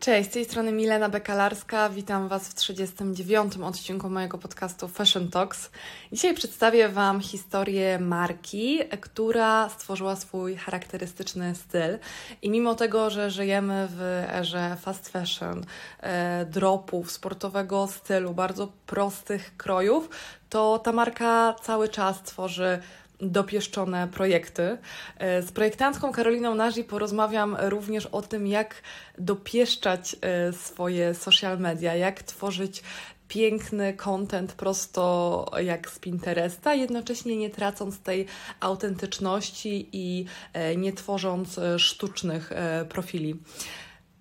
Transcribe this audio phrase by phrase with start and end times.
[0.00, 1.88] Cześć, z tej strony Milena Bekalarska.
[1.88, 3.56] Witam Was w 39.
[3.56, 5.70] odcinku mojego podcastu Fashion Talks.
[6.12, 11.98] Dzisiaj przedstawię Wam historię marki, która stworzyła swój charakterystyczny styl.
[12.42, 15.64] I mimo tego, że żyjemy w erze fast fashion,
[16.00, 20.08] e, dropów, sportowego stylu, bardzo prostych krojów,
[20.50, 22.78] to ta marka cały czas tworzy
[23.22, 24.78] dopieszczone projekty.
[25.18, 28.82] E, z projektantką Karoliną Nazi porozmawiam również o tym, jak
[29.18, 32.82] dopieszczać e, swoje social media, jak tworzyć
[33.28, 38.26] piękny content prosto jak z Pinteresta, jednocześnie nie tracąc tej
[38.60, 42.50] autentyczności i e, nie tworząc sztucznych
[42.88, 43.36] profili.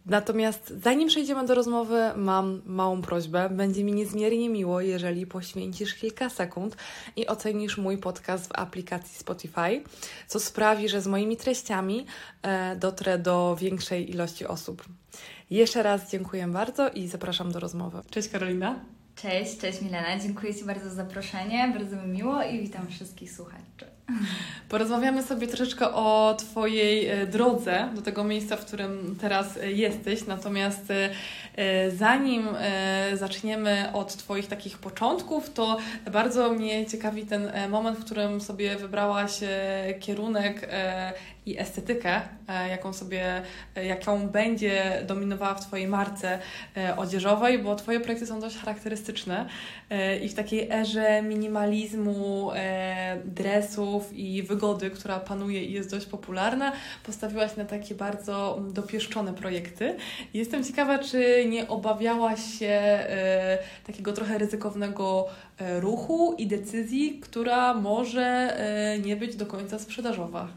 [0.10, 3.50] Natomiast zanim przejdziemy do rozmowy, mam małą prośbę.
[3.50, 6.78] Będzie mi niezmiernie miło, jeżeli poświęcisz kilka sekund
[7.16, 9.84] i ocenisz mój podcast w aplikacji Spotify,
[10.28, 12.06] co sprawi, że z moimi treściami
[12.42, 14.86] e, dotrę do większej ilości osób.
[15.50, 18.02] Jeszcze raz dziękuję bardzo i zapraszam do rozmowy.
[18.10, 18.80] Cześć Karolina.
[19.16, 20.20] Cześć, cześć Milena.
[20.20, 21.74] Dziękuję Ci bardzo za zaproszenie.
[21.78, 23.99] Bardzo mi miło i witam wszystkich słuchaczy.
[24.70, 30.28] Porozmawiamy sobie troszeczkę o Twojej e, drodze do tego miejsca, w którym teraz e, jesteś.
[30.28, 32.48] Natomiast e, zanim
[33.14, 35.78] zaczniemy od Twoich takich początków, to
[36.12, 39.32] bardzo mnie ciekawi ten moment, w którym sobie wybrałaś
[40.00, 40.70] kierunek
[41.52, 42.22] i estetykę,
[42.70, 43.42] jaką sobie,
[43.76, 46.40] jaką będzie dominowała w Twojej marce
[46.98, 49.50] odzieżowej, bo Twoje projekty są dość charakterystyczne
[50.22, 52.52] i w takiej erze minimalizmu,
[53.26, 56.72] dresów, i wygody, która panuje i jest dość popularna,
[57.04, 59.96] postawiłaś na takie bardzo dopieszczone projekty.
[60.34, 67.74] Jestem ciekawa, czy nie obawiałaś się e, takiego trochę ryzykownego e, ruchu i decyzji, która
[67.74, 70.48] może e, nie być do końca sprzedażowa.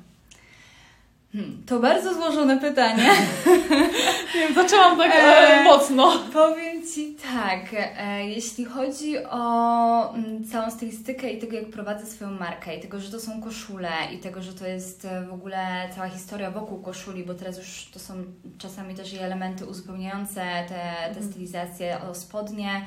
[1.32, 3.04] Hmm, to bardzo złożone pytanie.
[4.34, 6.18] Nie wiem, zaczęłam tak e, mocno.
[6.32, 12.06] Powiem Ci tak, e, jeśli chodzi o m, mm, całą stylistykę i tego, jak prowadzę
[12.06, 15.32] swoją markę, i tego, że to są koszule, i tego, że to jest e, w
[15.32, 18.14] ogóle cała historia wokół koszuli, bo teraz już to są
[18.58, 20.74] czasami też i elementy uzupełniające te,
[21.04, 21.30] te mhm.
[21.30, 22.84] stylizacje o spodnie,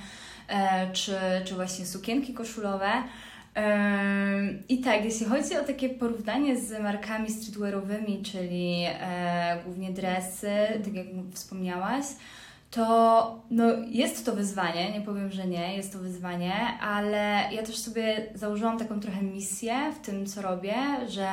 [0.48, 1.16] e, czy,
[1.46, 2.92] czy właśnie sukienki koszulowe.
[4.70, 10.52] I tak, jeśli chodzi o takie porównanie z markami streetwearowymi, czyli e, głównie dresy,
[10.84, 12.06] tak jak wspomniałaś,
[12.72, 17.78] to no, jest to wyzwanie, nie powiem, że nie, jest to wyzwanie, ale ja też
[17.78, 20.76] sobie założyłam taką trochę misję w tym, co robię,
[21.08, 21.30] że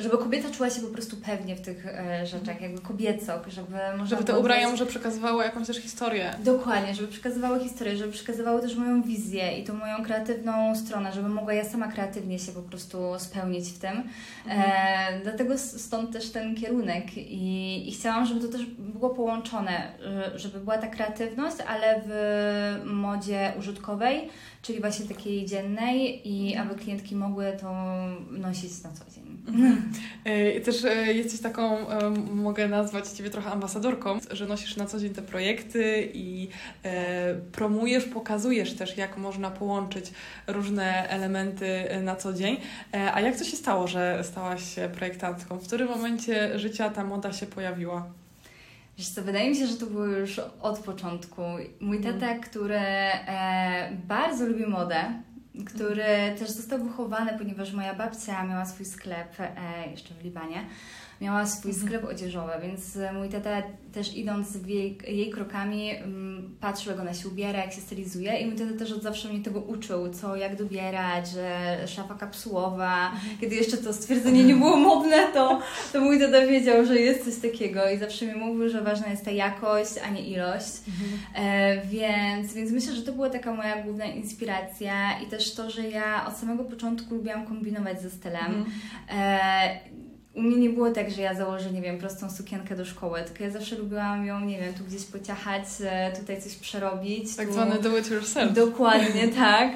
[0.00, 4.24] żeby kobieta czuła się po prostu pewnie w tych e, rzeczach, jakby kobieco, żeby Żeby
[4.24, 6.34] te ubrania może przekazywały jakąś też historię.
[6.44, 11.28] Dokładnie, żeby przekazywały historię, żeby przekazywały też moją wizję i tą moją kreatywną stronę, żeby
[11.28, 14.02] mogła ja sama kreatywnie się po prostu spełnić w tym.
[14.46, 14.70] Mhm.
[15.16, 19.92] E, dlatego stąd też ten kierunek I, i chciałam, żeby to też było połączone,
[20.34, 22.12] żeby była ta kreatywność, ale w
[22.84, 24.28] modzie użytkowej,
[24.62, 27.72] czyli właśnie takiej dziennej i aby klientki mogły to
[28.30, 29.29] nosić na co dzień.
[29.48, 29.92] Mhm.
[30.24, 35.00] E, też e, jesteś taką, e, mogę nazwać Ciebie trochę ambasadorką, że nosisz na co
[35.00, 36.48] dzień te projekty i
[37.52, 40.12] promujesz, pokazujesz też, jak można połączyć
[40.46, 42.56] różne elementy na co dzień.
[43.14, 45.58] A jak to się stało, że stałaś się projektantką?
[45.58, 48.10] W którym momencie życia ta moda się pojawiła?
[48.98, 51.42] Wiesz co, wydaje mi się, że to było już od początku.
[51.80, 52.20] Mój mhm.
[52.20, 52.80] tata, który
[54.06, 55.04] bardzo lubi modę,
[55.64, 60.64] który też został wychowany, ponieważ moja babcia miała swój sklep e, jeszcze w Libanie
[61.20, 61.88] miała swój mhm.
[61.88, 67.14] sklep odzieżowy, więc e, mój tata też idąc jej, jej krokami um, patrzył, jak ona
[67.14, 70.36] się ubiera, jak się stylizuje i mój tata też od zawsze mnie tego uczył, co,
[70.36, 73.10] jak dobierać, że szafa kapsułowa.
[73.12, 73.38] Mhm.
[73.40, 75.60] Kiedy jeszcze to stwierdzenie nie było modne, to,
[75.92, 79.24] to mój tata wiedział, że jest coś takiego i zawsze mi mówił, że ważna jest
[79.24, 80.72] ta jakość, a nie ilość.
[80.88, 81.20] Mhm.
[81.34, 85.88] E, więc, więc myślę, że to była taka moja główna inspiracja i też to, że
[85.88, 88.64] ja od samego początku lubiłam kombinować ze stylem.
[89.10, 89.80] E,
[90.34, 93.44] u mnie nie było tak, że ja założę, nie wiem, prostą sukienkę do szkoły, tylko
[93.44, 97.36] ja zawsze lubiłam ją, nie wiem, tu gdzieś pociachać, e, tutaj coś przerobić.
[97.36, 97.52] Tak tu...
[97.52, 98.52] zwany do it yourself.
[98.52, 99.72] Dokładnie, tak.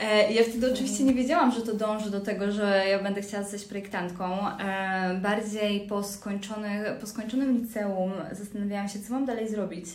[0.00, 3.42] E, ja wtedy oczywiście nie wiedziałam, że to dąży do tego, że ja będę chciała
[3.42, 4.48] zostać projektantką.
[4.58, 9.86] E, bardziej po, skończonych, po skończonym liceum zastanawiałam się, co mam dalej zrobić.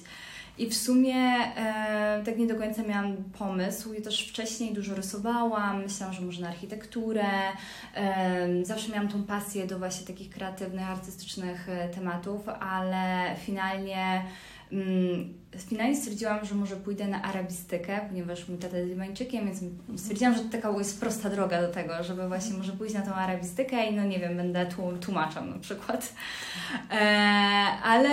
[0.62, 3.94] I w sumie e, tak nie do końca miałam pomysł.
[3.94, 7.24] Ja też wcześniej dużo rysowałam, myślałam, że może na architekturę.
[7.96, 14.26] E, zawsze miałam tą pasję do właśnie takich kreatywnych, artystycznych e, tematów, ale finalnie
[14.72, 19.60] mm, finalnie stwierdziłam, że może pójdę na arabistykę, ponieważ mój tata jest Libańczykiem, więc
[20.02, 23.14] stwierdziłam, że to taka jest prosta droga do tego, żeby właśnie może pójść na tą
[23.14, 24.66] arabistykę i no nie wiem, będę
[25.02, 26.14] tłumaczem na przykład.
[26.92, 26.96] E,
[27.84, 28.10] ale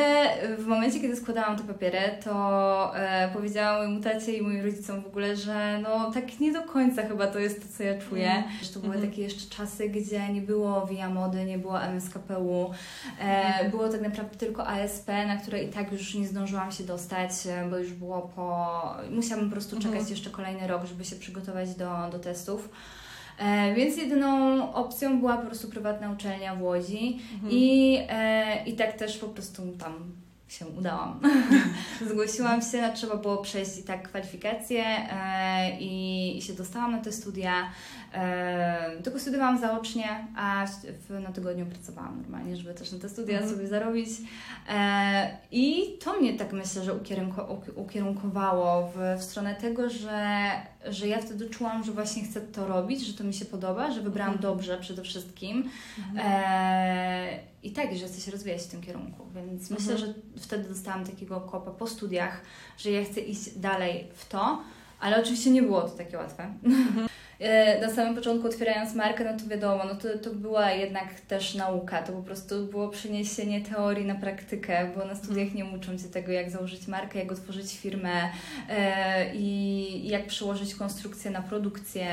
[0.58, 5.06] w momencie, kiedy składałam te papiery, to e, powiedziałam mojemu tacie i moim rodzicom w
[5.06, 8.30] ogóle, że no tak nie do końca chyba to jest to, co ja czuję.
[8.30, 8.44] Mm.
[8.62, 9.10] Że to były mm -hmm.
[9.10, 12.70] takie jeszcze czasy, gdzie nie było Via Mody, nie było MSKPU,
[13.20, 13.70] e, mm.
[13.70, 17.27] było tak naprawdę tylko ASP, na które i tak już nie zdążyłam się dostać
[17.70, 18.96] bo już było po.
[19.10, 20.10] Musiałam po prostu czekać mhm.
[20.10, 22.68] jeszcze kolejny rok, żeby się przygotować do, do testów.
[23.38, 27.52] E, więc jedyną opcją była po prostu prywatna uczelnia w Łodzi mhm.
[27.52, 30.12] i, e, i tak też po prostu tam
[30.48, 31.20] się udałam.
[32.10, 37.12] Zgłosiłam się, trzeba było przejść i tak kwalifikacje e, i, i się dostałam na te
[37.12, 37.70] studia.
[38.14, 40.66] E, tylko studiowałam zaocznie, a
[41.08, 43.56] w, na tygodniu pracowałam normalnie, żeby też na te studia mhm.
[43.56, 44.08] sobie zarobić.
[44.68, 50.50] E, I to mnie tak myślę, że ukierunko, ukierunkowało w, w stronę tego, że,
[50.86, 54.00] że ja wtedy czułam, że właśnie chcę to robić, że to mi się podoba, że
[54.00, 54.52] wybrałam mhm.
[54.52, 55.70] dobrze przede wszystkim.
[55.98, 56.26] Mhm.
[57.62, 59.26] I tak, że chcę się rozwijać w tym kierunku.
[59.34, 59.98] Więc myślę, mhm.
[59.98, 62.42] że wtedy dostałam takiego kopa po studiach,
[62.78, 64.62] że ja chcę iść dalej w to.
[65.00, 66.54] Ale oczywiście nie było to takie łatwe.
[66.64, 67.08] Mhm.
[67.40, 71.54] E, na samym początku otwierając markę, no to wiadomo, no to, to była jednak też
[71.54, 76.04] nauka, to po prostu było przeniesienie teorii na praktykę, bo na studiach nie uczą Cię
[76.04, 78.30] tego, jak założyć markę, jak otworzyć firmę
[78.68, 82.06] e, i jak przełożyć konstrukcję na produkcję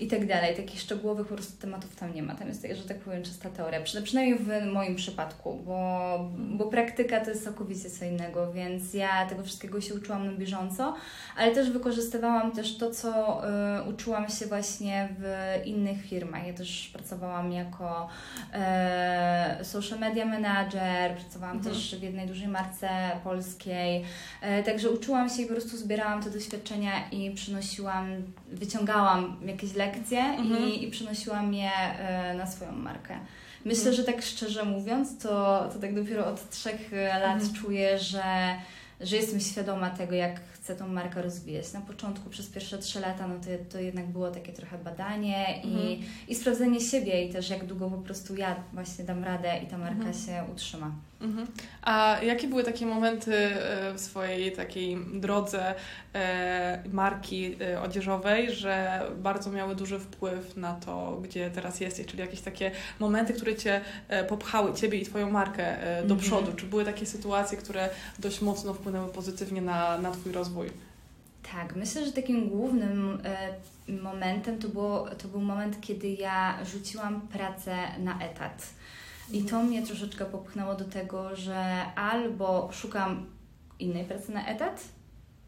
[0.00, 0.56] i tak dalej.
[0.56, 2.34] Takich szczegółowych po prostu tematów tam nie ma.
[2.34, 3.80] Tam jest, że tak powiem, czysta teoria.
[3.80, 9.42] Przynajmniej w moim przypadku, bo, bo praktyka to jest całkowicie co innego, więc ja tego
[9.42, 10.94] wszystkiego się uczyłam na bieżąco,
[11.36, 13.40] ale też wykorzystywałam też to, co
[13.80, 14.69] y, uczyłam się właśnie
[15.18, 16.46] w innych firmach.
[16.46, 18.08] Ja też pracowałam jako
[18.52, 21.74] e, social media manager, pracowałam mhm.
[21.74, 22.88] też w jednej dużej marce
[23.24, 24.04] polskiej.
[24.40, 28.06] E, także uczyłam się i po prostu zbierałam te doświadczenia i przynosiłam,
[28.52, 30.64] wyciągałam jakieś lekcje mhm.
[30.64, 33.18] i, i przynosiłam je e, na swoją markę.
[33.64, 33.96] Myślę, mhm.
[33.96, 37.54] że tak szczerze mówiąc, to, to tak dopiero od trzech lat mhm.
[37.54, 38.22] czuję, że
[39.00, 41.72] że jestem świadoma tego, jak chcę tą markę rozwijać.
[41.72, 45.88] Na początku, przez pierwsze trzy lata, no to, to jednak było takie trochę badanie mhm.
[45.88, 49.66] i, i sprawdzenie siebie i też jak długo po prostu ja właśnie dam radę i
[49.66, 50.14] ta marka mhm.
[50.14, 50.92] się utrzyma.
[51.20, 51.46] Mhm.
[51.82, 55.74] A jakie były takie momenty e, w swojej takiej drodze
[56.14, 62.20] e, marki e, odzieżowej, że bardzo miały duży wpływ na to, gdzie teraz jesteś, czyli
[62.20, 63.80] jakieś takie momenty, które Cię
[64.28, 66.20] popchały, Ciebie i Twoją markę do mhm.
[66.20, 66.52] przodu?
[66.52, 67.88] Czy były takie sytuacje, które
[68.18, 70.70] dość mocno wpłynęły pozytywnie na, na Twój rozwój?
[71.52, 73.22] Tak, myślę, że takim głównym
[74.02, 78.66] momentem to, było, to był moment, kiedy ja rzuciłam pracę na etat
[79.32, 83.26] i to mnie troszeczkę popchnęło do tego, że albo szukam
[83.78, 84.84] innej pracy na etat,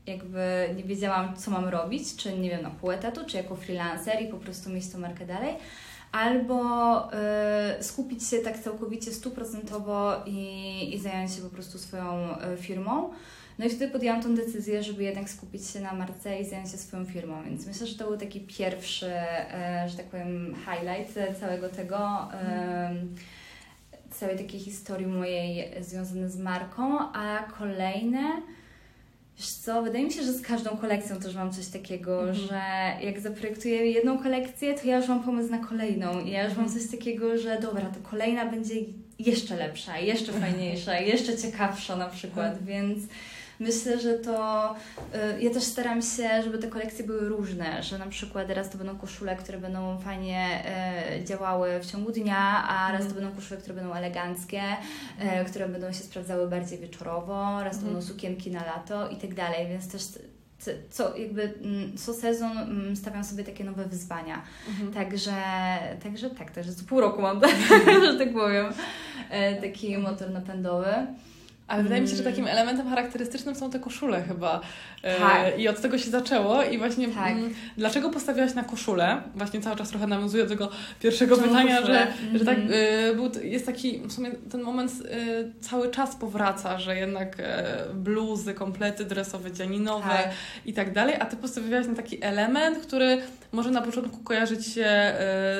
[0.06, 4.22] jakby nie wiedziałam, co mam robić, czy nie wiem, na pół etatu, czy jako freelancer
[4.22, 5.54] i po prostu mieć tą markę dalej,
[6.12, 7.08] albo
[7.78, 13.10] y, skupić się tak całkowicie stuprocentowo i, i zająć się po prostu swoją y, firmą.
[13.58, 16.78] No i wtedy podjęłam tą decyzję, żeby jednak skupić się na marce i zająć się
[16.78, 21.68] swoją firmą, więc myślę, że to był taki pierwszy, y, że tak powiem, highlight całego
[21.68, 22.28] tego.
[22.32, 23.16] Mm
[24.12, 28.42] całej takiej historii mojej związane z marką, a kolejne,
[29.42, 32.48] wiesz co, wydaje mi się, że z każdą kolekcją też mam coś takiego, mhm.
[32.48, 32.60] że
[33.06, 36.70] jak zaprojektuję jedną kolekcję, to ja już mam pomysł na kolejną i ja już mam
[36.70, 38.74] coś takiego, że dobra, to kolejna będzie
[39.18, 42.66] jeszcze lepsza, jeszcze fajniejsza, jeszcze ciekawsza na przykład, mhm.
[42.66, 43.04] więc
[43.62, 44.74] Myślę, że to.
[45.36, 48.78] Y, ja też staram się, żeby te kolekcje były różne, że na przykład raz to
[48.78, 50.62] będą koszule, które będą fajnie
[51.20, 53.22] y, działały w ciągu dnia, a raz to mhm.
[53.22, 54.62] będą koszule, które będą eleganckie,
[55.42, 58.14] y, które będą się sprawdzały bardziej wieczorowo, raz to będą mhm.
[58.14, 60.02] sukienki na lato i tak dalej, więc też
[60.90, 64.42] co jakby mm, co sezon mm, stawiam sobie takie nowe wyzwania.
[64.68, 64.92] Mhm.
[64.92, 65.32] Także,
[66.02, 67.40] także tak, także co pół roku mam,
[68.06, 68.66] że tak powiem,
[69.60, 71.06] taki motor napędowy.
[71.72, 72.56] Ale wydaje mi się, że takim mm.
[72.56, 74.60] elementem charakterystycznym są te koszule chyba.
[75.02, 75.58] E, tak.
[75.58, 76.62] I od tego się zaczęło.
[76.62, 77.32] I właśnie tak.
[77.32, 79.22] m, mm, dlaczego postawiłaś na koszulę?
[79.34, 82.38] Właśnie cały czas trochę nawiązuję do tego pierwszego Czemu pytania, że, mm-hmm.
[82.38, 86.96] że tak y, był, jest taki, w sumie ten moment y, cały czas powraca, że
[86.96, 87.42] jednak y,
[87.94, 90.30] bluzy, komplety dresowe, dzianinowe tak.
[90.66, 93.18] i tak dalej, a Ty postawiłaś na taki element, który
[93.52, 95.12] może na początku kojarzyć się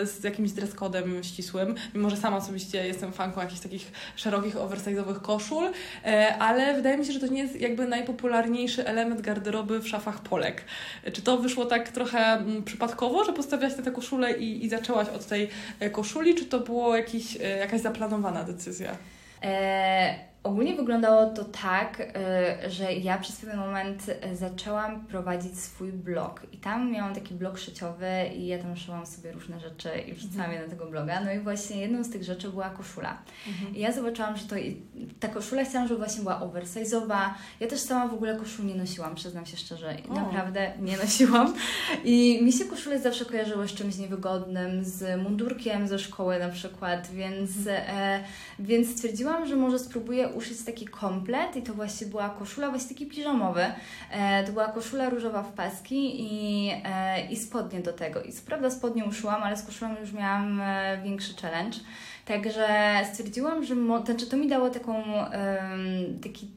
[0.05, 0.75] z jakimś dress
[1.23, 5.71] ścisłym, mimo że sama osobiście jestem fanką jakichś takich szerokich, oversize'owych koszul,
[6.02, 6.02] E,
[6.39, 10.65] ale wydaje mi się, że to nie jest jakby najpopularniejszy element garderoby w szafach Polek.
[11.13, 15.27] Czy to wyszło tak trochę mm, przypadkowo, że postawiłaś tę koszulę i, i zaczęłaś od
[15.27, 15.49] tej
[15.81, 18.97] e, koszuli, czy to było jakiś, e, jakaś zaplanowana decyzja?
[19.43, 22.01] E, Ogólnie wyglądało to tak,
[22.67, 27.35] y, że ja przez pewien moment y, zaczęłam prowadzić swój blog i tam miałam taki
[27.35, 28.07] blog szyciowy
[28.37, 31.21] i ja tam szyłam sobie różne rzeczy i wrzucałam je na tego bloga.
[31.25, 33.19] No i właśnie jedną z tych rzeczy była koszula.
[33.49, 33.77] Mhm.
[33.77, 34.57] I ja zobaczyłam, że to
[35.21, 37.31] ta koszula chciałam, żeby właśnie była oversize'owa.
[37.61, 39.97] Ja też sama w ogóle koszul nie nosiłam, przyznam się szczerze.
[40.09, 40.15] O.
[40.15, 41.55] Naprawdę nie nosiłam.
[42.05, 47.11] I mi się koszule zawsze kojarzyły z czymś niewygodnym, z mundurkiem ze szkoły na przykład,
[47.11, 47.85] więc, mhm.
[47.99, 48.25] e,
[48.59, 53.07] więc stwierdziłam, że może spróbuję uszyć taki komplet i to właśnie była koszula, właśnie taki
[53.07, 53.65] piżamowy.
[54.11, 58.23] E, to była koszula różowa w paski i, e, i spodnie do tego.
[58.23, 61.79] I co prawda spodnie uszyłam, ale z koszulą już miałam e, większy challenge.
[62.25, 62.69] Także
[63.13, 65.05] stwierdziłam, że mo- znaczy to mi dało taką,
[66.23, 66.51] taki,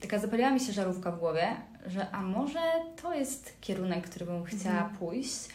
[0.00, 1.48] taka zapaliła mi się żarówka w głowie,
[1.86, 2.60] że a może
[3.02, 4.96] to jest kierunek, który bym chciała mhm.
[4.96, 5.48] pójść.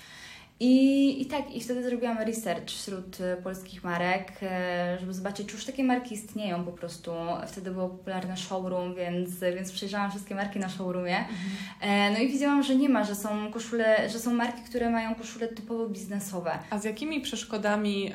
[0.63, 5.55] I, I tak, i wtedy zrobiłam research wśród e, polskich marek, e, żeby zobaczyć, czy
[5.55, 7.11] już takie marki istnieją po prostu.
[7.47, 11.17] Wtedy było popularne showroom, więc, więc przejrzałam wszystkie marki na showroomie.
[11.17, 12.13] Mhm.
[12.13, 15.47] No i widziałam, że nie ma, że są koszule, że są marki, które mają koszule
[15.47, 16.59] typowo biznesowe.
[16.69, 18.11] A z jakimi przeszkodami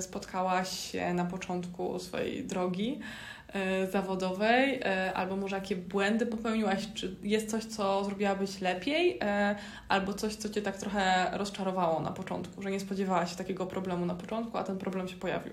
[0.00, 3.00] spotkałaś się na początku swojej drogi?
[3.56, 6.88] E, zawodowej, e, albo może jakie błędy popełniłaś?
[6.94, 9.56] Czy jest coś, co zrobiłabyś lepiej, e,
[9.88, 14.06] albo coś, co Cię tak trochę rozczarowało na początku, że nie spodziewałaś się takiego problemu
[14.06, 15.52] na początku, a ten problem się pojawił?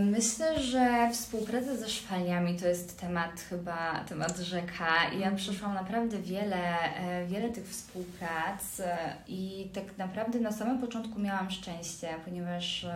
[0.00, 6.62] Myślę, że współpraca ze szwalniami to jest temat chyba, temat rzeka ja przeszłam naprawdę wiele,
[7.26, 8.82] wiele tych współprac
[9.28, 12.86] i tak naprawdę na samym początku miałam szczęście, ponieważ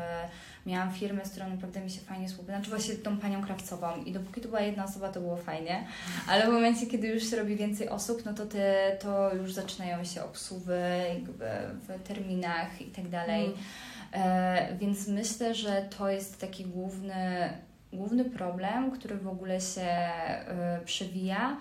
[0.68, 4.12] miałam firmę, z którą naprawdę mi się fajnie współpracowało, znaczy właśnie tą panią krawcową i
[4.12, 5.86] dopóki to była jedna osoba, to było fajnie,
[6.28, 10.04] ale w momencie, kiedy już się robi więcej osób, no to te, to już zaczynają
[10.04, 10.80] się obsuwy
[11.14, 11.44] jakby
[11.82, 13.44] w terminach i tak dalej.
[13.44, 13.58] Mm.
[14.12, 17.50] E, więc myślę, że to jest taki główny,
[17.92, 21.56] główny problem, który w ogóle się e, przewija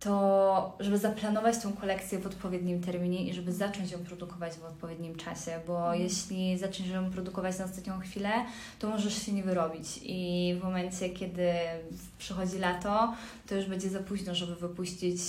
[0.00, 5.16] to żeby zaplanować tą kolekcję w odpowiednim terminie i żeby zacząć ją produkować w odpowiednim
[5.16, 6.00] czasie, bo mhm.
[6.00, 8.30] jeśli zaczniesz ją produkować na ostatnią chwilę,
[8.78, 11.52] to możesz się nie wyrobić i w momencie, kiedy
[12.18, 13.14] przychodzi lato,
[13.48, 15.20] to już będzie za późno, żeby wypuścić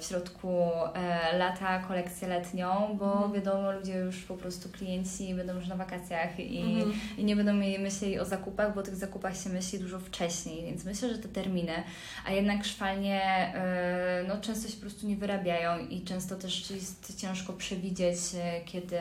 [0.00, 0.48] w środku
[0.94, 3.32] e, lata kolekcję letnią, bo mhm.
[3.32, 6.92] wiadomo, ludzie już po prostu klienci będą już na wakacjach i, mhm.
[7.18, 10.64] i nie będą mieli myśleli o zakupach, bo o tych zakupach się myśli dużo wcześniej,
[10.64, 11.72] więc myślę, że te terminy,
[12.26, 13.22] a jednak szwalnie
[13.54, 18.60] e, no, często się po prostu nie wyrabiają i często też jest ciężko przewidzieć, e,
[18.64, 18.98] kiedy,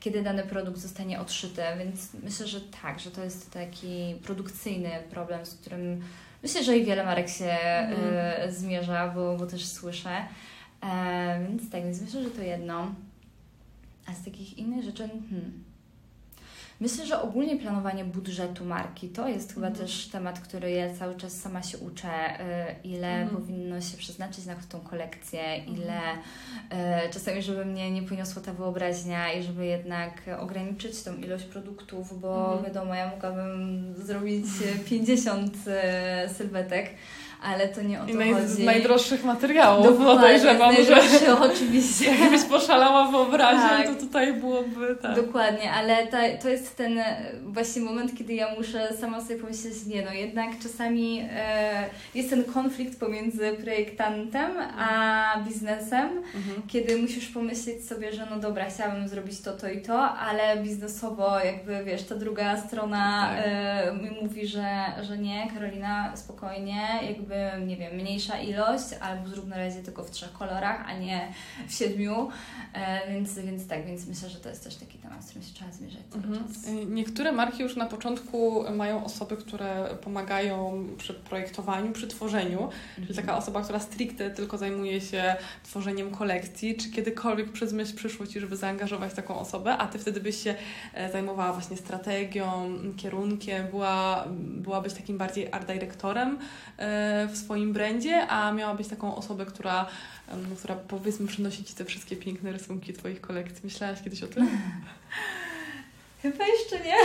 [0.00, 5.46] kiedy dany produkt zostanie odszyty, więc myślę, że tak, że to jest taki produkcyjny problem,
[5.46, 6.02] z którym
[6.42, 8.48] myślę, że i wiele marek się mm.
[8.48, 10.24] y, zmierza, bo, bo też słyszę.
[10.82, 12.94] E, więc tak, więc myślę, że to jedno.
[14.06, 15.64] A z takich innych rzeczy, hmm,
[16.80, 19.86] Myślę, że ogólnie planowanie budżetu marki to jest chyba mhm.
[19.86, 23.28] też temat, który ja cały czas sama się uczę, y, ile mhm.
[23.28, 25.76] powinno się przeznaczyć na tą kolekcję, mhm.
[25.76, 25.98] ile
[27.06, 32.20] y, czasami, żeby mnie nie poniosła ta wyobraźnia i żeby jednak ograniczyć tą ilość produktów,
[32.20, 32.64] bo mhm.
[32.64, 34.46] wiadomo, ja mogłabym zrobić
[34.88, 36.90] 50 y, sylwetek
[37.42, 38.46] ale to nie o to I naj, chodzi.
[38.46, 42.04] z najdroższych materiałów, Dokładnie, podejrzewam, że oczywiście.
[42.04, 43.86] jakbyś poszalała wyobraźnią, tak.
[43.86, 45.16] to tutaj byłoby tak.
[45.16, 47.00] Dokładnie, ale to, to jest ten
[47.44, 51.84] właśnie moment, kiedy ja muszę sama sobie pomyśleć, nie no, jednak czasami e,
[52.14, 56.62] jest ten konflikt pomiędzy projektantem a biznesem, mhm.
[56.68, 61.38] kiedy musisz pomyśleć sobie, że no dobra, chciałabym zrobić to, to i to, ale biznesowo
[61.40, 63.44] jakby, wiesz, ta druga strona tak.
[63.46, 64.66] e, mówi, że,
[65.02, 67.31] że nie, Karolina, spokojnie, jakby
[67.66, 71.32] nie wiem, mniejsza ilość, albo zrób na razie tylko w trzech kolorach, a nie
[71.68, 72.28] w siedmiu,
[72.72, 75.54] e, więc, więc tak, więc myślę, że to jest też taki temat, z którym się
[75.54, 76.48] trzeba zmierzać cały mhm.
[76.48, 76.66] czas.
[76.68, 83.06] Y, niektóre marki już na początku mają osoby, które pomagają przy projektowaniu, przy tworzeniu, mhm.
[83.06, 88.26] czyli taka osoba, która stricte tylko zajmuje się tworzeniem kolekcji, czy kiedykolwiek przez myśl przyszło
[88.26, 90.54] Ci, żeby zaangażować taką osobę, a Ty wtedy byś się
[90.94, 96.38] e, zajmowała właśnie strategią, kierunkiem, była, byłabyś takim bardziej art dyrektorem
[96.78, 99.86] e, w swoim brandzie, a miała być taką osobę, która,
[100.58, 103.60] która powiedzmy przynosi Ci te wszystkie piękne rysunki Twoich kolekcji.
[103.64, 104.48] Myślałaś kiedyś o tym?
[106.22, 106.96] Chyba jeszcze nie.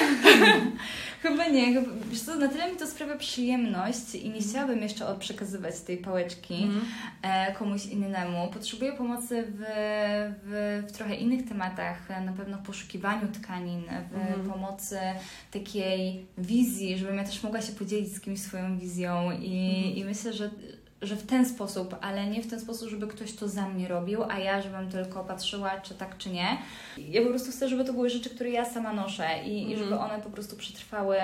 [1.21, 1.73] Chyba nie.
[1.73, 5.97] Chyba, wiesz co, na tyle mi to sprawia przyjemność i nie chciałabym jeszcze przekazywać tej
[5.97, 7.53] pałeczki mm.
[7.55, 8.47] komuś innemu.
[8.53, 9.63] Potrzebuję pomocy w,
[10.43, 10.66] w,
[10.97, 14.49] trochę innych tematach, na pewno w poszukiwaniu tkanin, w mm.
[14.49, 14.99] pomocy
[15.51, 19.95] takiej wizji, żebym ja też mogła się podzielić z kimś swoją wizją i, mm.
[19.95, 20.49] i myślę, że
[21.01, 24.23] że w ten sposób, ale nie w ten sposób, żeby ktoś to za mnie robił,
[24.23, 26.57] a ja żebym tylko patrzyła, czy tak, czy nie.
[26.97, 29.71] Ja po prostu chcę, żeby to były rzeczy, które ja sama noszę i, mm.
[29.71, 30.11] i żeby mhm.
[30.11, 31.17] one po prostu przetrwały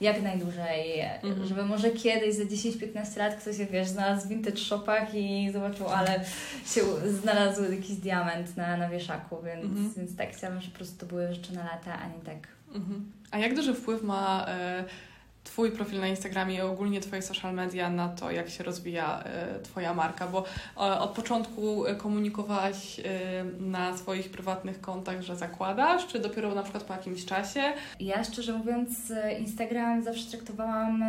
[0.00, 1.00] jak najdłużej.
[1.22, 1.46] Mm.
[1.46, 5.88] Żeby może kiedyś za 10-15 lat ktoś, jak wiesz, znalazł w vintage shopach i zobaczył,
[5.88, 6.24] ale
[6.66, 6.82] się
[7.20, 9.92] znalazł jakiś diament na, na wieszaku, więc, mm.
[9.96, 12.48] więc tak chciałabym, żeby po prostu to były rzeczy na lata, a nie tak.
[12.74, 13.12] Mm.
[13.30, 14.46] A jak duży wpływ ma...
[14.78, 15.09] Y
[15.50, 19.24] Twój profil na Instagramie i ogólnie Twoje social media na to, jak się rozwija
[19.58, 20.44] y, Twoja marka, bo
[20.76, 23.02] y, od początku komunikowałaś y,
[23.60, 27.60] na swoich prywatnych kontach, że zakładasz, czy dopiero na przykład po jakimś czasie?
[28.00, 31.04] Ja szczerze mówiąc, Instagram zawsze traktowałam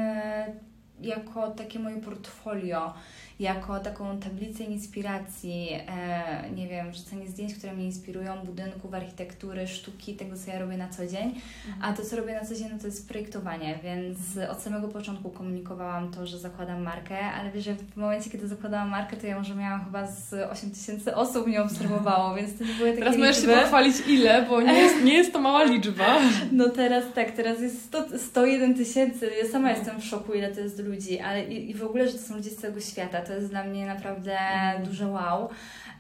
[1.02, 2.94] jako takie moje portfolio
[3.42, 10.16] jako taką tablicę inspiracji, e, nie wiem, wrzucenie zdjęć, które mnie inspirują, budynków, architektury, sztuki,
[10.16, 11.28] tego co ja robię na co dzień.
[11.68, 11.76] Mhm.
[11.82, 14.18] A to co robię na co dzień, no to jest projektowanie, więc
[14.52, 18.90] od samego początku komunikowałam to, że zakładam markę, ale wiesz, że w momencie, kiedy zakładałam
[18.90, 22.74] markę, to ja może miałam chyba z 8 tysięcy osób mnie obserwowało, więc to nie
[22.74, 26.20] były takie Teraz możesz się pochwalić ile, bo nie jest, nie jest to mała liczba.
[26.52, 29.78] No teraz tak, teraz jest 100, 101 tysięcy, ja sama no.
[29.78, 32.36] jestem w szoku, ile to jest ludzi, ale i, i w ogóle, że to są
[32.36, 34.84] ludzie z całego świata, to jest dla mnie naprawdę mm.
[34.84, 35.50] duże wow.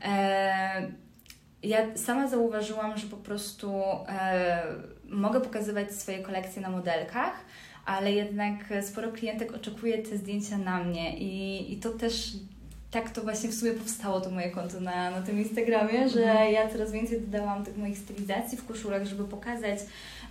[0.05, 0.91] E,
[1.63, 4.63] ja sama zauważyłam, że po prostu e,
[5.09, 7.33] mogę pokazywać swoje kolekcje na modelkach,
[7.85, 12.31] ale jednak sporo klientek oczekuje te zdjęcia na mnie i, i to też
[12.91, 16.53] tak to właśnie w sumie powstało to moje konto na, na tym Instagramie, że mhm.
[16.53, 19.79] ja coraz więcej dodałam tych moich stylizacji w koszulach, żeby pokazać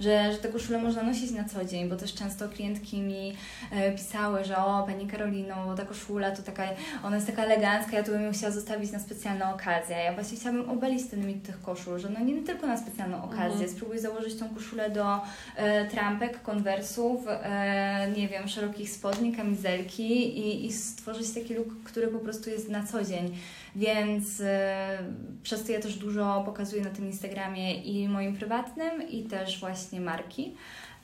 [0.01, 3.37] że, że te koszule można nosić na co dzień, bo też często klientki mi
[3.71, 6.63] e, pisały, że o Pani Karolino, ta koszula to taka,
[7.05, 9.97] ona jest taka elegancka, ja tu bym ją chciała zostawić na specjalną okazję.
[9.97, 13.53] Ja właśnie chciałabym obalić ten mit tych koszul, że no nie tylko na specjalną okazję,
[13.53, 13.71] mhm.
[13.71, 15.21] spróbuj założyć tą koszulę do
[15.57, 22.09] e, trampek, konwersów, e, nie wiem, szerokich spodni, kamizelki i, i stworzyć taki look, który
[22.09, 23.37] po prostu jest na co dzień.
[23.77, 24.99] Więc e,
[25.43, 30.01] przez to ja też dużo pokazuję na tym Instagramie i moim prywatnym, i też właśnie
[30.01, 30.55] marki.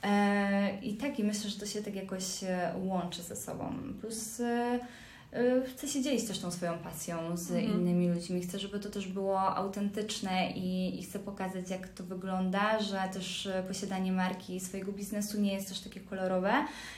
[0.03, 3.73] E, I tak, i myślę, że to się tak jakoś e, łączy ze sobą.
[4.01, 4.41] Plus
[5.33, 7.73] Y, chcę się dzielić też tą swoją pasją z mhm.
[7.73, 8.41] innymi ludźmi.
[8.41, 13.45] Chcę, żeby to też było autentyczne i, i chcę pokazać, jak to wygląda, że też
[13.45, 16.53] y, posiadanie marki swojego biznesu nie jest też takie kolorowe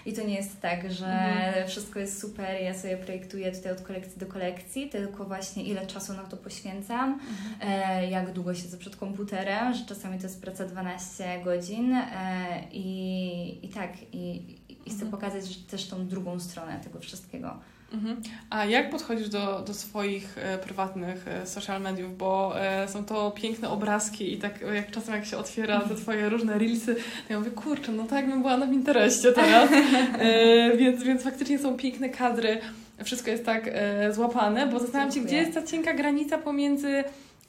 [0.06, 1.68] i to nie jest tak, że mhm.
[1.68, 6.14] wszystko jest super, ja sobie projektuję tutaj od kolekcji do kolekcji, tylko właśnie ile czasu
[6.14, 7.72] na to poświęcam, mhm.
[7.72, 13.66] e, jak długo siedzę przed komputerem, że czasami to jest praca 12 godzin e, i,
[13.66, 15.12] i tak, i, i chcę mhm.
[15.12, 17.60] pokazać też tą drugą stronę tego wszystkiego.
[17.94, 18.22] Mhm.
[18.50, 23.32] A jak podchodzisz do, do swoich e, prywatnych e, social mediów, bo e, są to
[23.32, 27.40] piękne obrazki i tak jak czasem jak się otwiera te twoje różne reelsy, to ja
[27.40, 29.70] mówię, kurczę, no tak jakbym była na Pinterestie teraz,
[30.20, 32.62] e, więc, więc faktycznie są piękne kadry,
[33.04, 37.04] wszystko jest tak e, złapane, bo zastanawiam się, gdzie jest ta cienka granica pomiędzy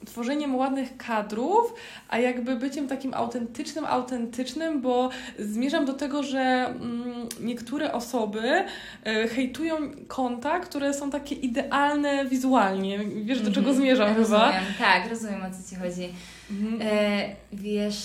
[0.05, 1.73] tworzeniem ładnych kadrów,
[2.09, 5.09] a jakby byciem takim autentycznym, autentycznym, bo
[5.39, 8.63] zmierzam do tego, że mm, niektóre osoby
[9.07, 12.99] y, hejtują konta, które są takie idealne wizualnie.
[12.99, 13.75] Wiesz, do czego mhm.
[13.75, 14.45] zmierzam ja chyba?
[14.45, 16.09] Rozumiem, tak, rozumiem o co Ci chodzi.
[16.51, 16.79] Mhm.
[16.81, 17.95] E, wiesz...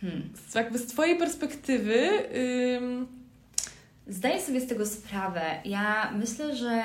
[0.00, 0.28] Hmm.
[0.54, 2.08] Jakby z Twojej perspektywy...
[4.06, 5.40] Zdaję sobie z tego sprawę.
[5.64, 6.82] Ja myślę, że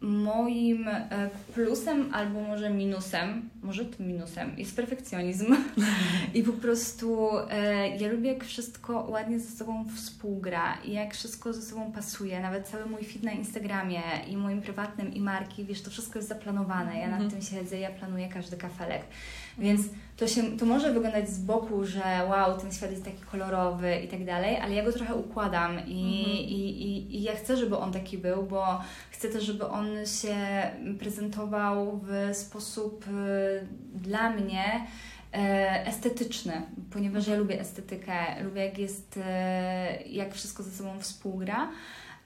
[0.00, 5.56] moim e, plusem albo może minusem, może to minusem, jest perfekcjonizm.
[6.34, 11.52] I po prostu e, ja lubię, jak wszystko ładnie ze sobą współgra i jak wszystko
[11.52, 12.40] ze sobą pasuje.
[12.40, 16.28] Nawet cały mój feed na Instagramie i moim prywatnym i marki, wiesz, to wszystko jest
[16.28, 16.98] zaplanowane.
[16.98, 17.30] Ja nad mhm.
[17.30, 19.02] tym siedzę, ja planuję każdy kafelek.
[19.58, 19.80] Więc
[20.16, 24.08] to, się, to może wyglądać z boku, że wow, ten świat jest taki kolorowy i
[24.08, 26.36] tak dalej, ale ja go trochę układam i, mhm.
[26.36, 29.86] i, i, i ja chcę, żeby on taki był, bo chcę też, żeby on
[30.22, 30.36] się
[30.98, 34.86] prezentował w sposób y, dla mnie
[35.32, 41.68] e, estetyczny, ponieważ ja lubię estetykę, lubię jak jest, e, jak wszystko ze sobą współgra.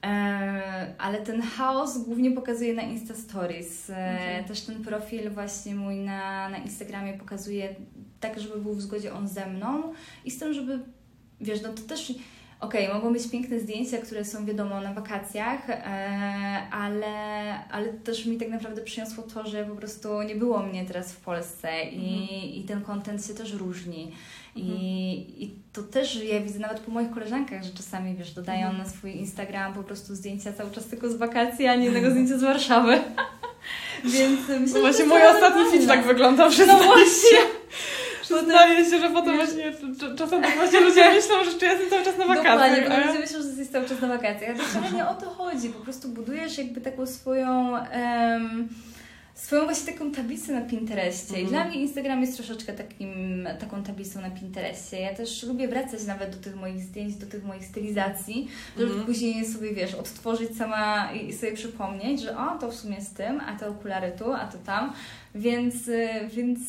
[0.05, 3.89] E, ale ten chaos głównie pokazuje na Insta Stories.
[3.89, 4.45] Mhm.
[4.45, 7.75] Też ten profil właśnie mój na, na Instagramie pokazuje
[8.19, 9.93] tak, żeby był w zgodzie on ze mną
[10.25, 10.79] i z tym, żeby,
[11.41, 12.13] wiesz, no to też
[12.61, 15.75] okej, okay, mogą być piękne zdjęcia, które są wiadomo na wakacjach, e,
[16.71, 17.15] ale,
[17.71, 21.19] ale też mi tak naprawdę przyniosło to, że po prostu nie było mnie teraz w
[21.19, 22.41] Polsce i, mhm.
[22.41, 24.11] i ten kontent się też różni.
[24.55, 24.81] I, mhm.
[25.37, 28.77] I to też ja widzę nawet po moich koleżankach, że czasami, wiesz, dodają mhm.
[28.77, 32.37] na swój Instagram po prostu zdjęcia cały czas tylko z wakacji, a nie jednego zdjęcia
[32.37, 33.01] z Warszawy.
[34.03, 36.77] Więc myślę, no właśnie mój ostatni film tak wygląda wszystko.
[36.77, 37.37] No właśnie.
[38.37, 39.71] Przyznaję się, że potem właśnie
[40.17, 42.83] czasem tak właśnie ludzie myślą, że czy ja jestem cały czas na wakacjach.
[42.83, 44.55] Dokładnie, ludzie myślą, że jesteś cały czas na wakacjach.
[44.55, 45.69] Ale wcale nie o to chodzi.
[45.69, 47.71] Po prostu budujesz jakby taką swoją...
[47.71, 48.69] Um,
[49.41, 51.37] swoją właśnie taką tablicę na Pinterestie.
[51.37, 51.49] I mhm.
[51.49, 54.99] dla mnie Instagram jest troszeczkę takim, taką tablicą na Pinterestie.
[54.99, 59.05] Ja też lubię wracać nawet do tych moich zdjęć, do tych moich stylizacji, żeby mm.
[59.05, 63.41] później sobie, wiesz, odtworzyć sama i sobie przypomnieć, że o, to w sumie z tym,
[63.47, 64.93] a te okulary tu, a to tam.
[65.35, 66.59] Więc, y, więc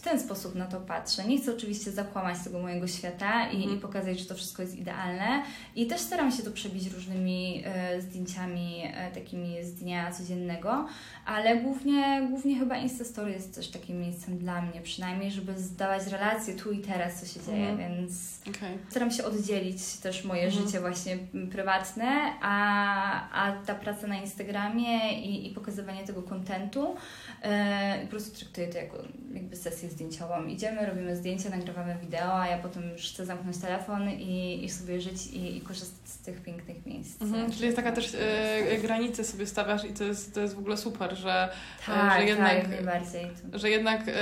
[0.00, 1.24] w ten sposób na to patrzę.
[1.24, 5.42] Nie chcę oczywiście zakłamać tego mojego świata i, i pokazać, że to wszystko jest idealne.
[5.76, 10.86] I też staram się to przebić różnymi e, zdjęciami e, takimi z dnia codziennego,
[11.26, 16.54] ale głównie, głównie chyba Instastory jest też takim miejscem dla mnie, przynajmniej, żeby zdawać relacje
[16.54, 17.78] tu i teraz, co się dzieje, mm.
[17.78, 18.78] więc okay.
[18.90, 20.54] staram się oddzielić też moje mm.
[20.54, 21.18] życie właśnie
[21.52, 26.96] prywatne, a, a ta praca na Instagramie i, i pokazywanie tego kontentu
[27.42, 28.96] e, po prostu traktuję to jako
[29.34, 30.46] jakby sesję zdjęciową.
[30.46, 35.00] Idziemy, robimy zdjęcia, nagrywamy wideo, a ja potem już chcę zamknąć telefon i, i sobie
[35.00, 37.22] żyć i, i korzystać z tych pięknych miejsc.
[37.22, 40.58] Mhm, czyli jest taka też e, granice sobie stawiasz i to jest, to jest w
[40.58, 41.48] ogóle super, że,
[41.82, 43.26] e, tak, że jednak, tak, najbardziej.
[43.52, 44.12] Że jednak e,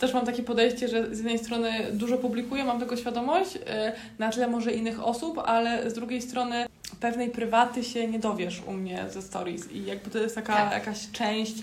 [0.00, 4.30] też mam takie podejście, że z jednej strony dużo publikuję, mam tego świadomość, e, na
[4.30, 6.66] tle może innych osób, ale z drugiej strony
[7.00, 10.72] pewnej prywaty się nie dowiesz u mnie ze stories i jakby to jest taka tak.
[10.72, 11.54] jakaś część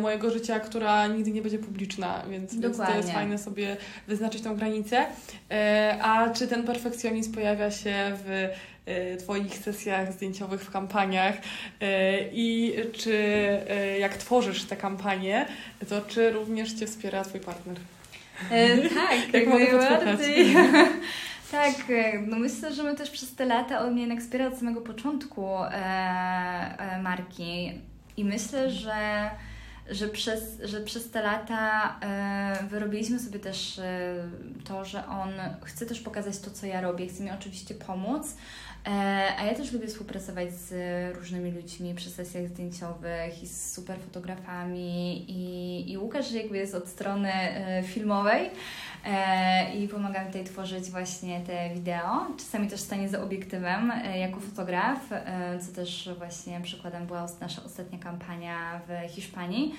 [0.00, 3.76] mojego życia, która nigdy nie będzie publiczna, więc, więc to jest fajne sobie
[4.08, 5.06] wyznaczyć tą granicę.
[5.50, 8.48] E, a czy ten perfekcjonizm pojawia się w
[8.86, 11.34] e, Twoich sesjach zdjęciowych w kampaniach
[12.32, 13.38] i czy
[14.00, 15.46] jak tworzysz te kampanie,
[15.88, 17.76] to czy również Cię wspiera Twój partner?
[18.50, 20.54] E, tak, jak najbardziej.
[21.50, 21.74] Tak,
[22.26, 25.46] no myślę, że my też przez te lata on mnie jednak wspiera od samego początku
[25.64, 25.70] e,
[26.78, 27.72] e, marki
[28.16, 29.30] i myślę, że
[29.90, 34.14] że przez, że przez te lata e, wyrobiliśmy sobie też e,
[34.64, 35.32] to, że on
[35.64, 38.34] chce też pokazać to, co ja robię, chce mi oczywiście pomóc,
[39.38, 40.72] a ja też lubię współpracować z
[41.16, 46.88] różnymi ludźmi przy sesjach zdjęciowych i z super fotografami i, i Łukasz jakby jest od
[46.88, 48.50] strony e, filmowej,
[49.06, 52.26] E, i pomagam tutaj tworzyć właśnie te wideo.
[52.38, 57.62] Czasami też stanie za obiektywem e, jako fotograf, e, co też właśnie przykładem była nasza
[57.64, 59.74] ostatnia kampania w Hiszpanii.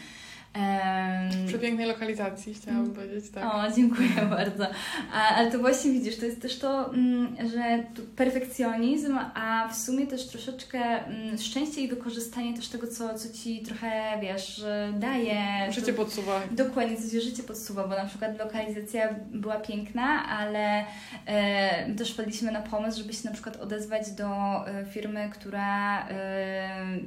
[1.31, 2.95] W przepięknej lokalizacji, chciałabym mm.
[2.95, 3.43] powiedzieć, tak.
[3.43, 4.67] O, dziękuję bardzo.
[5.13, 7.83] A, ale to właśnie widzisz, to jest też to, mm, że
[8.15, 13.61] perfekcjonizm, a w sumie też troszeczkę mm, szczęście i wykorzystanie też tego, co, co ci
[13.61, 14.65] trochę, wiesz,
[14.99, 15.71] daje.
[15.71, 16.41] Życie to, podsuwa.
[16.51, 20.85] Dokładnie, co ci życie podsuwa, bo na przykład lokalizacja była piękna, ale
[21.25, 24.27] e, też wpadliśmy na pomysł, żeby się na przykład odezwać do
[24.67, 26.97] e, firmy, która e,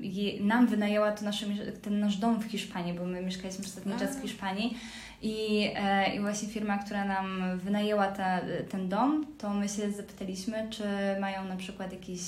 [0.41, 1.47] nam wynajęła to nasze,
[1.83, 4.77] ten nasz dom w Hiszpanii, bo my mieszkaliśmy mieszkaliśmy przez ostatni czas w Hiszpanii.
[5.23, 10.67] I, e, i właśnie firma, która nam wynajęła ta, ten dom, to my się zapytaliśmy,
[10.71, 10.85] czy
[11.21, 12.21] mają na przykład jakieś,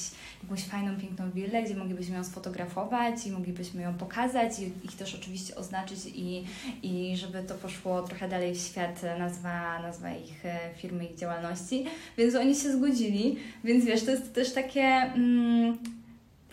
[0.43, 5.15] jakąś fajną, piękną willę, gdzie moglibyśmy ją sfotografować i moglibyśmy ją pokazać i ich też
[5.15, 6.45] oczywiście oznaczyć i,
[6.83, 11.85] i żeby to poszło trochę dalej w świat, nazwa, nazwa ich e, firmy, ich działalności.
[12.19, 14.83] Więc oni się zgodzili, więc wiesz, to jest też takie...
[14.83, 15.79] Mm,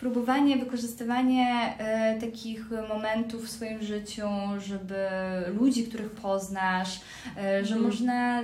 [0.00, 4.96] próbowanie, wykorzystywanie e, takich momentów w swoim życiu, żeby
[5.58, 7.00] ludzi, których poznasz,
[7.36, 7.82] e, że mhm.
[7.82, 8.42] można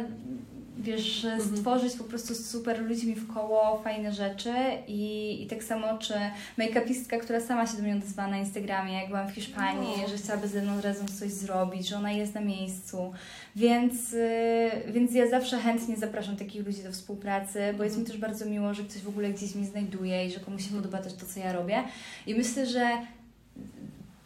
[0.76, 1.56] wiesz, mhm.
[1.56, 4.52] stworzyć po prostu z super ludźmi w koło fajne rzeczy
[4.88, 6.14] i, i tak samo czy
[6.58, 10.08] make-upistka, która sama się do mnie odezwała na Instagramie, jak byłam w Hiszpanii, no.
[10.08, 13.12] że chciałaby ze mną razem coś zrobić, że ona jest na miejscu,
[13.56, 18.18] więc, y, więc ja zawsze chętnie zapraszam takich ludzi do współpracy, bo jest mi też
[18.18, 21.14] bardzo miło, że ktoś w ogóle gdzieś mnie znajduje i że komuś się podoba też
[21.14, 21.82] to, co ja robię
[22.26, 22.98] i myślę, że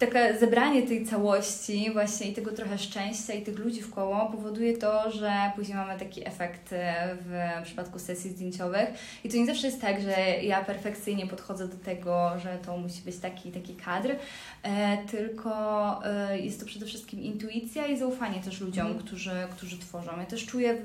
[0.01, 4.77] takie zebranie tej całości właśnie i tego trochę szczęścia i tych ludzi w koło powoduje
[4.79, 8.89] to, że później mamy taki efekt e, w przypadku sesji zdjęciowych.
[9.25, 10.11] I to nie zawsze jest tak, że
[10.43, 14.11] ja perfekcyjnie podchodzę do tego, że to musi być taki taki kadr,
[14.63, 15.51] e, tylko
[16.05, 18.99] e, jest to przede wszystkim intuicja i zaufanie też ludziom, mm.
[18.99, 20.11] którzy, którzy tworzą.
[20.19, 20.77] Ja też czuję,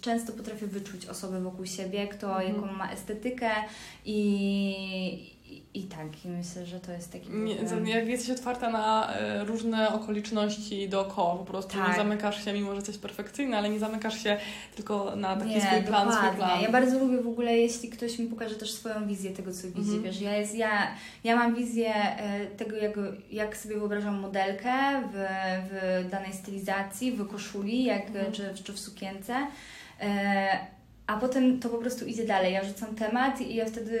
[0.00, 2.54] często potrafię wyczuć osoby wokół siebie, kto mm.
[2.54, 3.50] jaką ma estetykę
[4.04, 5.31] i
[5.74, 7.86] i tak, i myślę, że to jest taki problem.
[7.86, 11.88] Jak jesteś otwarta na e, różne okoliczności dookoła, po prostu tak.
[11.88, 14.36] nie zamykasz się, mimo że jesteś perfekcyjna, ale nie zamykasz się
[14.76, 16.62] tylko na taki nie, swój plan, swój plan.
[16.62, 19.80] Ja bardzo lubię w ogóle, jeśli ktoś mi pokaże też swoją wizję tego, co widzi.
[19.80, 20.02] Mhm.
[20.02, 22.98] Wiesz, ja, jest, ja, ja mam wizję e, tego, jak,
[23.30, 25.26] jak sobie wyobrażam modelkę w,
[26.06, 28.32] w danej stylizacji, w koszuli, jak, mhm.
[28.32, 29.46] czy, czy w sukience.
[30.00, 32.52] E, a potem to po prostu idzie dalej.
[32.52, 33.98] Ja rzucam temat i ja wtedy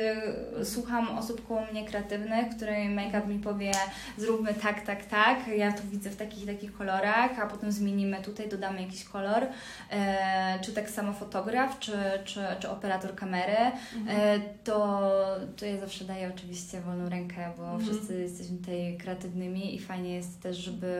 [0.64, 3.72] słucham osób koło mnie kreatywnych, które make-up mi powie
[4.18, 8.48] zróbmy tak, tak, tak, ja to widzę w takich takich kolorach, a potem zmienimy tutaj,
[8.48, 9.46] dodamy jakiś kolor,
[9.90, 11.92] e, czy tak samo fotograf, czy,
[12.24, 13.56] czy, czy operator kamery,
[13.96, 14.18] mhm.
[14.20, 15.10] e, to,
[15.56, 17.80] to ja zawsze daję oczywiście wolną rękę, bo mhm.
[17.80, 20.96] wszyscy jesteśmy tutaj kreatywnymi i fajnie jest też, żeby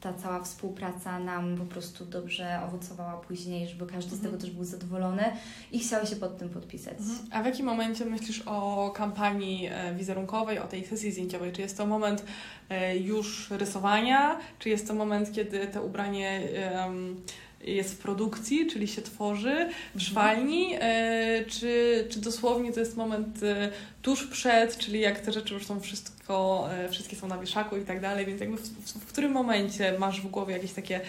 [0.00, 4.20] ta cała współpraca nam po prostu dobrze owocowała później, żeby każdy mhm.
[4.20, 5.24] z tego też był zadowolony zadowolony
[5.72, 6.98] i chciały się pod tym podpisać.
[6.98, 7.18] Mhm.
[7.30, 11.52] A w jakim momencie myślisz o kampanii e, wizerunkowej, o tej sesji zdjęciowej?
[11.52, 12.24] Czy jest to moment
[12.68, 16.42] e, już rysowania, czy jest to moment, kiedy to ubranie
[17.60, 23.40] jest w produkcji, czyli się tworzy w szwalni, e, czy, czy dosłownie to jest moment
[24.02, 28.00] tuż przed, czyli jak te rzeczy już są wszystko, wszystkie są na wieszaku i tak
[28.00, 31.00] dalej, więc jakby w, w, w którym momencie masz w głowie jakieś takie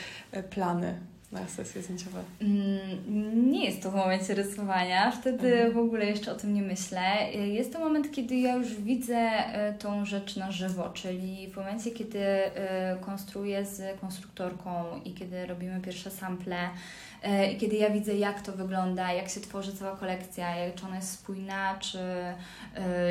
[0.50, 1.00] plany?
[1.31, 2.23] Na sesje zdjęciowe?
[2.41, 5.73] Mm, nie jest to w momencie rysowania, wtedy mhm.
[5.73, 7.31] w ogóle jeszcze o tym nie myślę.
[7.33, 11.91] Jest to moment, kiedy ja już widzę e, tą rzecz na żywo, czyli w momencie,
[11.91, 16.69] kiedy e, konstruuję z konstruktorką i kiedy robimy pierwsze sample
[17.53, 21.11] i kiedy ja widzę, jak to wygląda, jak się tworzy cała kolekcja, czy ona jest
[21.11, 21.99] spójna, czy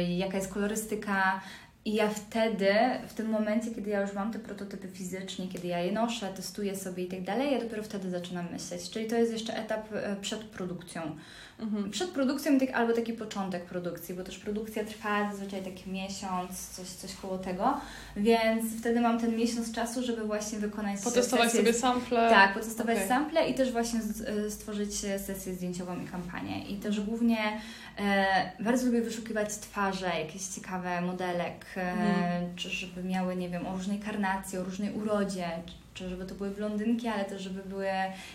[0.08, 1.40] jaka jest kolorystyka,
[1.86, 2.74] i ja wtedy,
[3.08, 6.76] w tym momencie, kiedy ja już mam te prototypy fizycznie, kiedy ja je noszę, testuję
[6.76, 8.90] sobie i tak dalej, ja dopiero wtedy zaczynam myśleć.
[8.90, 11.16] Czyli to jest jeszcze etap e, przed produkcją.
[11.58, 11.90] Mhm.
[11.90, 16.86] Przed produkcją tak, albo taki początek produkcji, bo też produkcja trwa zazwyczaj taki miesiąc, coś,
[16.86, 17.80] coś koło tego,
[18.16, 22.30] więc wtedy mam ten miesiąc czasu, żeby właśnie wykonać Potestować sesję, sobie sample.
[22.30, 23.08] Tak, potestować okay.
[23.08, 26.68] sample i też właśnie e, stworzyć sesję zdjęciową i kampanię.
[26.68, 27.60] I też głównie
[27.98, 32.56] e, bardzo lubię wyszukiwać twarze, jakieś ciekawe modelek, e, mhm.
[32.56, 35.48] czy żeby miały, nie wiem, o różnej karnacji, o różnej urodzie,
[35.96, 37.88] czy żeby to były blondynki, ale też żeby były,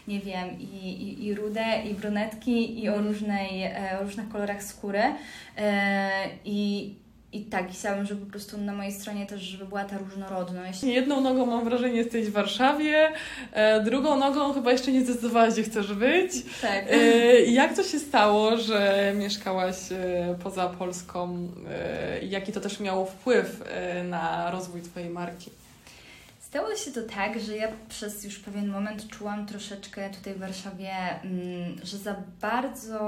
[0.08, 4.64] nie wiem, i, i, i rude, i brunetki, i o, różnej, e, o różnych kolorach
[4.64, 5.04] skóry.
[5.58, 6.10] E,
[6.46, 6.94] I,
[7.34, 10.84] i tak, chciałabym, żeby po prostu na mojej stronie też, żeby była ta różnorodność.
[10.84, 13.12] Jedną nogą mam wrażenie, jesteś w Warszawie,
[13.52, 16.32] e, drugą nogą chyba jeszcze nie zdecydowałaś, gdzie chcesz być.
[16.62, 16.86] Tak.
[16.90, 21.48] E, jak to się stało, że mieszkałaś e, poza Polską?
[22.22, 23.64] Jaki to też miało wpływ
[24.04, 25.52] na rozwój Twojej marki?
[26.52, 30.92] Stało się to tak, że ja przez już pewien moment czułam troszeczkę tutaj w Warszawie,
[31.24, 33.00] mm, że za bardzo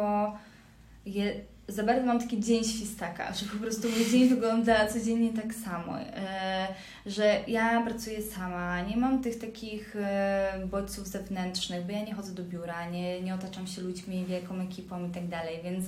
[1.06, 1.36] je,
[1.68, 6.00] za bardzo mam taki dzień świstaka, że po prostu mój dzień wygląda codziennie tak samo,
[6.00, 6.68] e,
[7.06, 12.34] że ja pracuję sama, nie mam tych takich e, bodźców zewnętrznych, bo ja nie chodzę
[12.34, 15.86] do biura, nie, nie otaczam się ludźmi, wielką ekipą i tak dalej, więc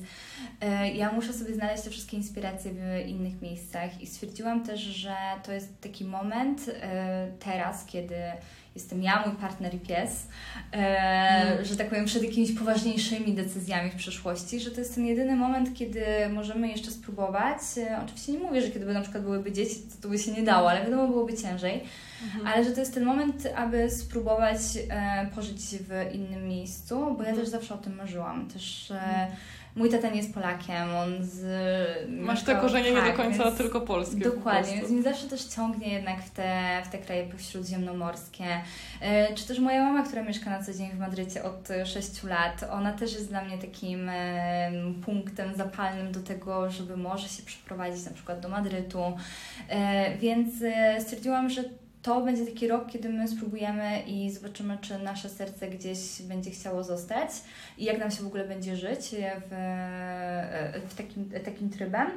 [0.61, 5.15] e, ja muszę sobie znaleźć te wszystkie inspiracje w innych miejscach i stwierdziłam też, że
[5.43, 6.65] to jest taki moment
[7.39, 8.15] teraz, kiedy
[8.75, 10.27] jestem ja, mój partner i pies,
[10.71, 11.65] e, mm.
[11.65, 15.73] że tak powiem, przed jakimiś poważniejszymi decyzjami w przyszłości, że to jest ten jedyny moment,
[15.73, 17.57] kiedy możemy jeszcze spróbować.
[17.77, 20.31] E, oczywiście nie mówię, że kiedy by na przykład byłyby dzieci, to, to by się
[20.31, 21.83] nie dało, ale wiadomo, byłoby ciężej.
[22.23, 22.47] Mhm.
[22.47, 24.59] Ale że to jest ten moment, aby spróbować
[24.89, 27.37] e, pożyć w innym miejscu, bo ja mhm.
[27.37, 28.47] też zawsze o tym marzyłam.
[28.47, 29.31] Też e, mhm
[29.75, 31.45] Mój tata nie jest Polakiem, on z...
[32.09, 34.19] Masz te korzenie tak, nie do końca więc, tylko polskie.
[34.19, 38.45] Dokładnie, więc mnie zawsze też ciągnie jednak w te, w te kraje pośródziemnomorskie.
[39.01, 42.65] E, czy też moja mama, która mieszka na co dzień w Madrycie od 6 lat,
[42.71, 44.09] ona też jest dla mnie takim
[45.05, 49.17] punktem zapalnym do tego, żeby może się przeprowadzić na przykład do Madrytu.
[49.69, 51.63] E, więc e, stwierdziłam, że
[52.05, 56.83] to będzie taki rok, kiedy my spróbujemy i zobaczymy, czy nasze serce gdzieś będzie chciało
[56.83, 57.29] zostać
[57.77, 59.15] i jak nam się w ogóle będzie żyć
[59.49, 59.53] w,
[60.89, 62.07] w takim, takim trybem.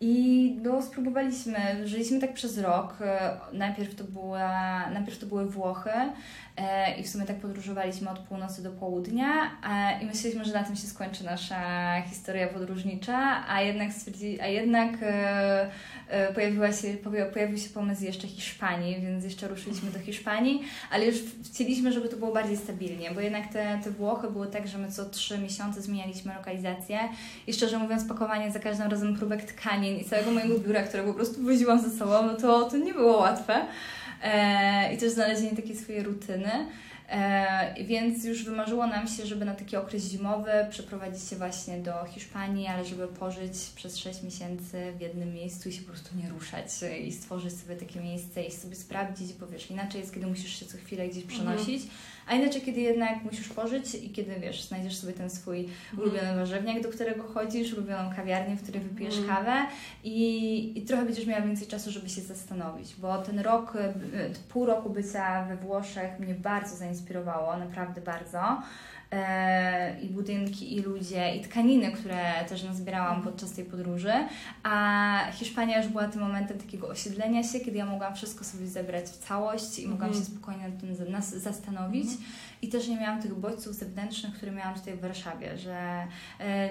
[0.00, 2.98] I no, spróbowaliśmy, żyliśmy tak przez rok.
[3.52, 5.90] Najpierw to, była, najpierw to były Włochy
[6.56, 9.26] e, i w sumie tak podróżowaliśmy od północy do południa
[9.70, 11.60] e, i myśleliśmy, że na tym się skończy nasza
[12.00, 15.95] historia podróżnicza, a jednak, stwierdzi, a jednak e, E,
[16.34, 16.88] pojawiła się,
[17.32, 22.16] pojawił się pomysł jeszcze Hiszpanii, więc jeszcze ruszyliśmy do Hiszpanii, ale już chcieliśmy, żeby to
[22.16, 25.82] było bardziej stabilnie, bo jednak te, te Włochy były tak, że my co trzy miesiące
[25.82, 26.98] zmienialiśmy lokalizację
[27.46, 31.14] i szczerze mówiąc pakowanie za każdym razem próbek tkanin i całego mojego biura, które po
[31.14, 33.66] prostu woziłam ze sobą, no to, to nie było łatwe.
[34.22, 36.50] E, I też znalezienie takiej swojej rutyny.
[37.08, 41.92] E, więc już wymarzyło nam się, żeby na taki okres zimowy przeprowadzić się właśnie do
[42.04, 46.28] Hiszpanii, ale żeby pożyć przez 6 miesięcy w jednym miejscu i się po prostu nie
[46.28, 46.66] ruszać
[47.04, 50.66] i stworzyć sobie takie miejsce i sobie sprawdzić, bo wiesz, inaczej jest, kiedy musisz się
[50.66, 51.40] co chwilę gdzieś mhm.
[51.40, 52.00] przenosić, mhm.
[52.26, 55.98] a inaczej, kiedy jednak musisz pożyć i kiedy, wiesz, znajdziesz sobie ten swój mhm.
[55.98, 59.36] ulubiony warzywniak, do którego chodzisz, ulubioną kawiarnię, w której wypijesz mhm.
[59.36, 59.66] kawę
[60.04, 63.72] i, i trochę będziesz miała więcej czasu, żeby się zastanowić, bo ten rok,
[64.48, 68.62] pół roku bycia we Włoszech mnie bardzo zainteresował inspirowało, naprawdę bardzo.
[69.12, 74.12] E, i budynki, i ludzie, i tkaniny, które też nazbierałam podczas tej podróży.
[74.62, 79.04] A Hiszpania już była tym momentem takiego osiedlenia się, kiedy ja mogłam wszystko sobie zebrać
[79.04, 80.24] w całość i mogłam mhm.
[80.24, 80.94] się spokojnie nad tym
[81.40, 82.04] zastanowić.
[82.04, 82.24] Mhm.
[82.62, 86.06] I też nie miałam tych bodźców zewnętrznych, które miałam tutaj w Warszawie, że
[86.40, 86.68] e,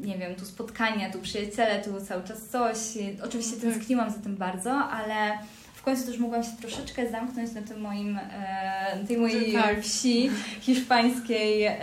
[0.00, 2.78] nie wiem, tu spotkania, tu przyjaciele, tu cały czas coś.
[3.24, 3.60] Oczywiście tak.
[3.60, 5.38] tęskniłam za tym bardzo, ale
[5.84, 9.80] końcu też mogłam się troszeczkę zamknąć na tym moim, e, tej mojej tak.
[9.80, 11.80] wsi hiszpańskiej, e,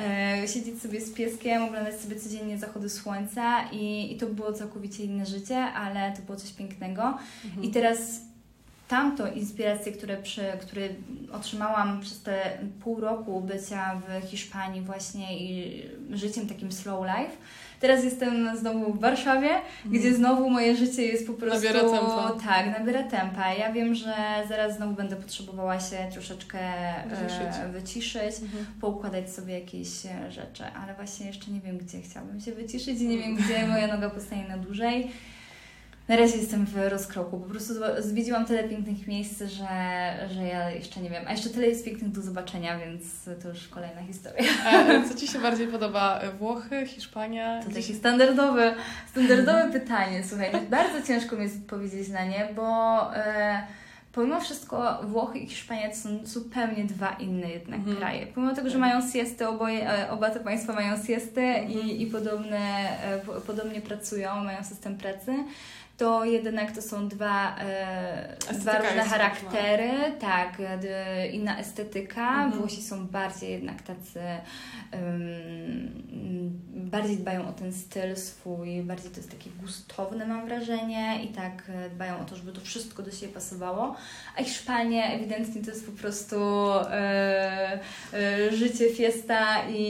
[0.48, 5.26] siedzieć sobie z pieskiem, oglądać sobie codziennie zachody słońca i, i to było całkowicie inne
[5.26, 7.18] życie, ale to było coś pięknego.
[7.46, 7.64] Mhm.
[7.64, 8.31] I teraz
[8.92, 10.90] tamto inspiracje, które, przy, które
[11.32, 15.82] otrzymałam przez te pół roku bycia w Hiszpanii właśnie i
[16.14, 17.38] życiem takim slow life,
[17.82, 19.92] Teraz jestem znowu w Warszawie, mhm.
[19.92, 21.56] gdzie znowu moje życie jest po prostu...
[21.56, 22.38] Nabiera tempa.
[22.46, 23.54] Tak, nabiera tempa.
[23.54, 24.14] Ja wiem, że
[24.50, 26.60] zaraz znowu będę potrzebowała się troszeczkę
[27.10, 28.66] wyciszyć, e, wyciszyć mhm.
[28.82, 33.08] poukładać sobie jakieś e, rzeczy, ale właśnie jeszcze nie wiem, gdzie chciałabym się wyciszyć i
[33.08, 35.12] nie wiem, gdzie moja noga postanie na dłużej
[36.12, 37.40] na razie jestem w rozkroku.
[37.40, 41.24] Po prostu zwiedziłam tyle pięknych miejsc, że, że ja jeszcze nie wiem.
[41.28, 43.04] A jeszcze tyle jest pięknych do zobaczenia, więc
[43.44, 44.44] to już kolejna historia.
[44.66, 46.22] A co Ci się bardziej podoba?
[46.40, 47.60] Włochy, Hiszpania?
[47.64, 48.76] To Gdzie takie standardowe,
[49.12, 50.24] standardowe pytanie.
[50.30, 53.16] Słuchaj, bardzo ciężko mi jest odpowiedzieć na nie, bo...
[53.16, 53.68] E,
[54.14, 57.98] pomimo wszystko Włochy i Hiszpania to są zupełnie dwa inne jednak mhm.
[57.98, 58.28] kraje.
[58.28, 61.72] Pomimo tego, że mają siesty, oboje, e, oba te państwa mają siesty mhm.
[61.72, 62.60] i, i podobne,
[63.04, 65.34] e, podobnie pracują, mają system pracy,
[65.98, 70.58] to jednak to są dwa, e, dwa różne charaktery, tak,
[71.32, 72.28] inna estetyka.
[72.28, 72.52] Mhm.
[72.52, 74.20] Włosi są bardziej jednak tacy,
[74.94, 81.28] um, bardziej dbają o ten styl swój, bardziej to jest takie gustowne mam wrażenie i
[81.28, 83.96] tak e, dbają o to, żeby to wszystko do siebie pasowało.
[84.38, 86.36] A Hiszpania ewidentnie to jest po prostu
[86.72, 87.80] e,
[88.14, 89.84] e, życie, fiesta i,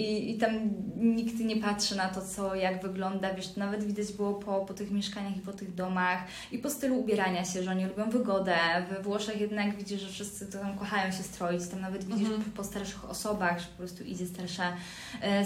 [0.00, 0.52] i, i tam
[0.96, 3.34] nikt nie patrzy na to, co, jak wygląda.
[3.34, 6.18] Wiesz, nawet widać było po, po tych mieszkaniach i po tych domach
[6.52, 8.56] i po stylu ubierania się, że oni lubią wygodę.
[8.90, 11.66] We Włoszech jednak widzisz, że wszyscy to tam kochają się stroić.
[11.66, 12.52] Tam nawet widzisz mhm.
[12.52, 14.72] po starszych osobach, że po prostu idzie starsze,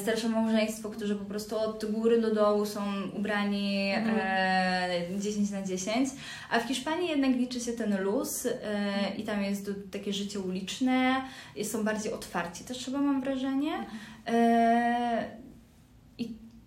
[0.02, 2.80] starsze małżeństwo, którzy po prostu od góry do dołu są
[3.12, 4.18] ubrani mhm.
[4.22, 6.08] e, 10 na 10.
[6.50, 11.22] A w Hiszpanii jednak liczy się ten luz e, i tam jest takie życie uliczne,
[11.62, 13.74] są bardziej otwarci też chyba mam wrażenie.
[13.74, 13.98] Mhm.
[14.26, 15.41] E,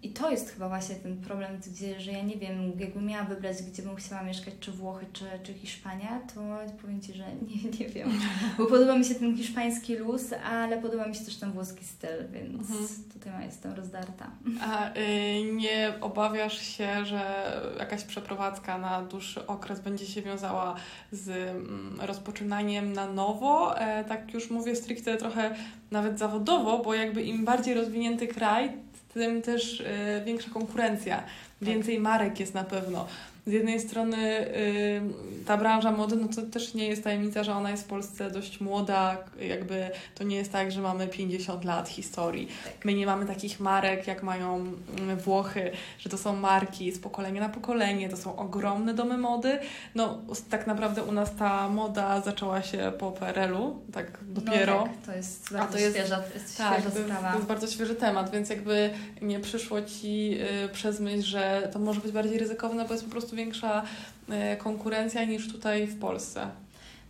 [0.05, 3.63] i to jest chyba właśnie ten problem, gdzie, że ja nie wiem, jakbym miała wybrać,
[3.63, 6.41] gdzie bym chciała mieszkać, czy Włochy, czy, czy Hiszpania, to
[6.81, 8.11] powiem Ci, że nie, nie wiem.
[8.57, 12.27] Bo podoba mi się ten hiszpański luz, ale podoba mi się też ten włoski styl,
[12.31, 12.87] więc mhm.
[13.13, 14.31] tutaj jestem rozdarta.
[14.61, 20.75] A y, nie obawiasz się, że jakaś przeprowadzka na dłuższy okres będzie się wiązała
[21.11, 23.79] z mm, rozpoczynaniem na nowo?
[23.79, 25.55] E, tak już mówię stricte trochę
[25.91, 28.84] nawet zawodowo, bo jakby im bardziej rozwinięty kraj,
[29.15, 29.85] tym też y,
[30.25, 31.23] większa konkurencja,
[31.61, 33.07] więcej marek jest na pewno
[33.45, 37.71] z jednej strony y, ta branża mody, no to też nie jest tajemnica, że ona
[37.71, 42.47] jest w Polsce dość młoda, jakby to nie jest tak, że mamy 50 lat historii.
[42.63, 42.85] Tak.
[42.85, 44.55] My nie mamy takich marek, jak mają
[44.97, 49.59] mm, Włochy, że to są marki z pokolenia na pokolenie, to są ogromne domy mody.
[49.95, 54.75] No tak naprawdę u nas ta moda zaczęła się po PRL-u, tak dopiero.
[54.75, 57.29] No tak, to jest bardzo to jest, świeża, jest tak, świeża sprawa.
[57.29, 58.89] To jest bardzo świeży temat, więc jakby
[59.21, 63.11] nie przyszło Ci y, przez myśl, że to może być bardziej ryzykowne, bo jest po
[63.11, 63.83] prostu większa
[64.29, 66.49] e, konkurencja niż tutaj w Polsce.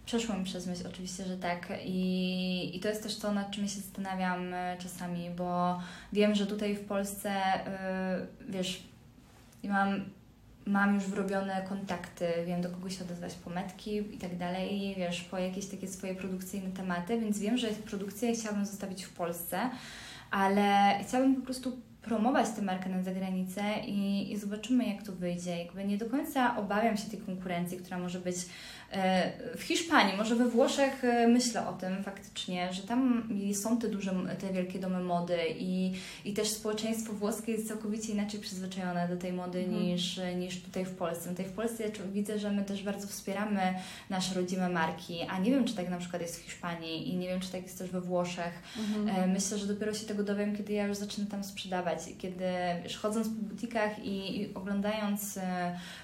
[0.06, 1.74] Przeszło mi przez myśl oczywiście, że tak.
[1.86, 5.80] I, i to jest też to, nad czym się zastanawiam e, czasami, bo
[6.14, 7.32] wiem, że tutaj w Polsce,
[8.50, 8.84] yy, wiesz,
[9.64, 10.06] mam,
[10.66, 15.22] mam już wyrobione kontakty, wiem do kogo się odezwać po metki i tak dalej, wiesz,
[15.22, 19.70] po jakieś takie swoje produkcyjne tematy, więc wiem, że produkcję chciałabym zostawić w Polsce,
[20.32, 25.58] ale chciałabym po prostu promować tę markę na zagranicę i, i zobaczymy, jak to wyjdzie.
[25.58, 28.36] Jakby nie do końca obawiam się tej konkurencji, która może być
[29.58, 34.14] w Hiszpanii, może we Włoszech e, myślę o tym faktycznie, że tam są te duże,
[34.40, 35.92] te wielkie domy mody i,
[36.26, 39.84] i też społeczeństwo włoskie jest całkowicie inaczej przyzwyczajone do tej mody mhm.
[39.84, 41.30] niż, niż tutaj w Polsce.
[41.30, 43.74] Tutaj w Polsce ja widzę, że my też bardzo wspieramy
[44.10, 47.28] nasze rodzime marki, a nie wiem, czy tak na przykład jest w Hiszpanii i nie
[47.28, 48.54] wiem, czy tak jest też we Włoszech.
[48.78, 49.24] Mhm.
[49.24, 52.46] E, myślę, że dopiero się tego dowiem, kiedy ja już zacznę tam sprzedawać, kiedy
[52.84, 55.40] wiesz, chodząc po butikach i, i oglądając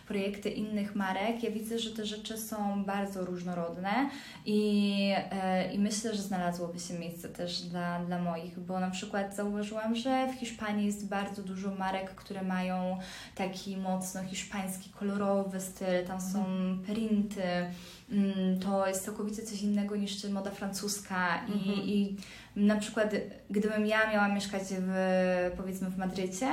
[0.07, 4.09] projekty innych marek, ja widzę, że te rzeczy są bardzo różnorodne
[4.45, 9.35] i, e, i myślę, że znalazłoby się miejsce też dla, dla moich, bo na przykład
[9.35, 12.97] zauważyłam, że w Hiszpanii jest bardzo dużo marek, które mają
[13.35, 16.79] taki mocno hiszpański, kolorowy styl, tam są mhm.
[16.79, 17.43] printy,
[18.11, 21.87] mm, to jest całkowicie coś innego niż moda francuska i, Mhm.
[21.87, 22.15] i
[22.55, 23.11] na przykład
[23.49, 26.47] gdybym ja miała mieszkać w, powiedzmy w Madrycie,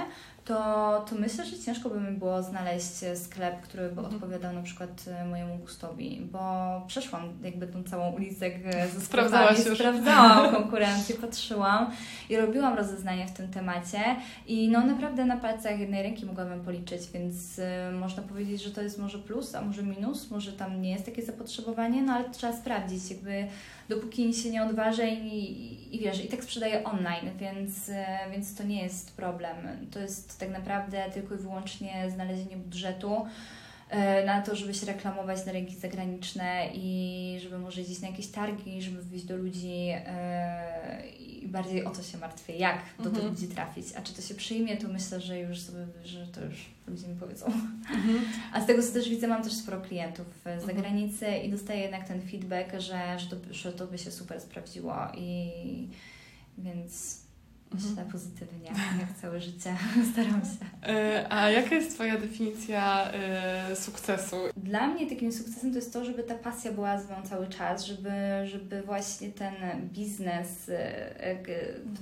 [0.48, 2.92] to, to myślę, że ciężko by mi było znaleźć
[3.24, 4.14] sklep, który by Mhm.
[4.14, 6.40] odpowiadał na przykład e, mojemu gustowi, bo
[6.86, 9.78] przeszłam jakby tą całą ulicę e, ze Sprawdzałaś już.
[9.78, 11.90] sprawdzałam konkurencję, patrzyłam
[12.30, 13.98] i robiłam rozeznanie w tym temacie
[14.46, 18.82] i no naprawdę na palcach jednej ręki mogłabym policzyć, więc e, można powiedzieć, że to
[18.82, 22.52] jest może plus, a może minus, może tam nie jest takie zapotrzebowanie, no ale trzeba
[22.52, 23.46] sprawdzić, jakby
[23.88, 28.64] dopóki się nie odważę i, i, wiesz, i tak sprzedaję online, więc, e, więc to
[28.64, 29.56] nie jest problem.
[29.90, 33.26] To jest tak naprawdę tylko i wyłącznie znalezienie budżetu
[34.26, 38.82] na to, żeby się reklamować na rynki zagraniczne i żeby może jeździć na jakieś targi,
[38.82, 43.28] żeby wyjść do ludzi e, i bardziej o to się martwię, jak do tych Mhm.
[43.28, 43.86] ludzi trafić.
[43.96, 47.16] A czy to się przyjmie, to myślę, że już sobie, że to już ludzie mi
[47.20, 47.46] powiedzą.
[47.46, 48.20] Mhm.
[48.52, 50.66] A z tego co też widzę, mam też sporo klientów z Mhm.
[50.66, 54.94] zagranicy i dostaję jednak ten feedback, że, że, to, że to by się super sprawdziło
[55.18, 55.50] i
[56.58, 56.82] więc
[57.16, 57.27] Mhm.
[57.74, 59.76] Myślę pozytywnie, jak całe życie
[60.12, 60.92] staram się.
[60.92, 64.36] E, A jaka jest Twoja definicja e, sukcesu?
[64.56, 67.84] Dla mnie takim sukcesem to jest to, żeby ta pasja była z mną cały czas,
[67.84, 68.10] żeby,
[68.44, 71.36] żeby właśnie ten biznes, e,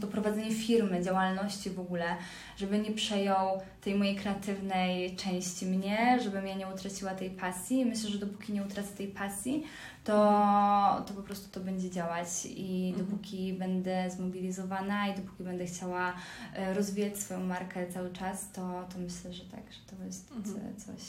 [0.01, 2.17] to prowadzenie firmy, działalności w ogóle,
[2.57, 7.87] żeby nie przejął tej mojej kreatywnej części mnie, żebym ja nie utraciła tej pasji.
[7.87, 9.65] Myślę, że dopóki nie utracę tej pasji,
[10.07, 13.07] to, to po prostu to będzie działać i Mhm.
[13.07, 16.13] dopóki będę zmobilizowana i dopóki będę chciała
[16.55, 18.61] e, rozwijać swoją markę cały czas, to,
[18.93, 20.77] to myślę, że tak, że to jest Mhm.
[20.77, 21.03] coś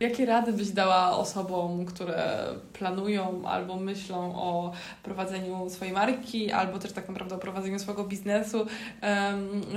[0.00, 4.72] Jakie rady byś dała osobom, które planują albo myślą o
[5.02, 8.66] prowadzeniu swojej marki, albo też tak naprawdę o prowadzeniu swojego biznesu?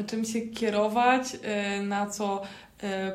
[0.07, 2.41] Czym się kierować, e, na co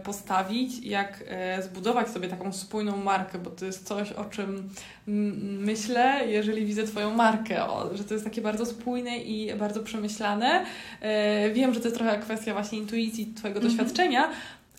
[0.05, 4.69] postawić, jak e, zbudować sobie taką spójną markę, bo to jest coś, o czym
[5.61, 10.65] myślę, jeżeli widzę Twoją markę, o, że to jest takie bardzo spójne i bardzo przemyślane.
[11.01, 13.77] E, Wiem, że to jest trochę kwestia właśnie intuicji, Twojego Mhm.
[13.77, 14.31] doświadczenia,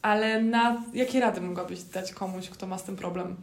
[0.01, 3.35] ale na jakie rady mogłabyś dać komuś, kto ma z tym problem?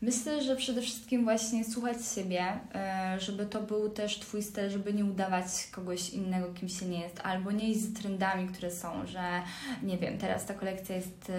[0.00, 2.42] Myślę, że przede wszystkim właśnie słuchać siebie,
[2.74, 7.00] e, żeby to był też Twój styl, żeby nie udawać kogoś innego, kim się nie
[7.00, 9.42] jest, albo nie iść z trendami, które są, że
[9.82, 11.32] nie wiem, teraz ta kolekcja jest e,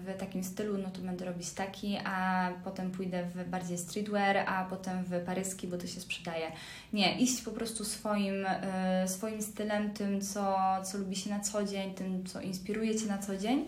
[0.00, 4.64] w takim stylu, no to będę robić taki, a potem pójdę w bardziej streetwear, a
[4.64, 6.52] potem w paryski, bo to się sprzedaje.
[6.92, 11.64] Nie, iść po prostu swoim, e, swoim stylem, tym, co, co lubi się na co
[11.64, 13.64] dzień, tym, co inspiruje Cię na co dzień,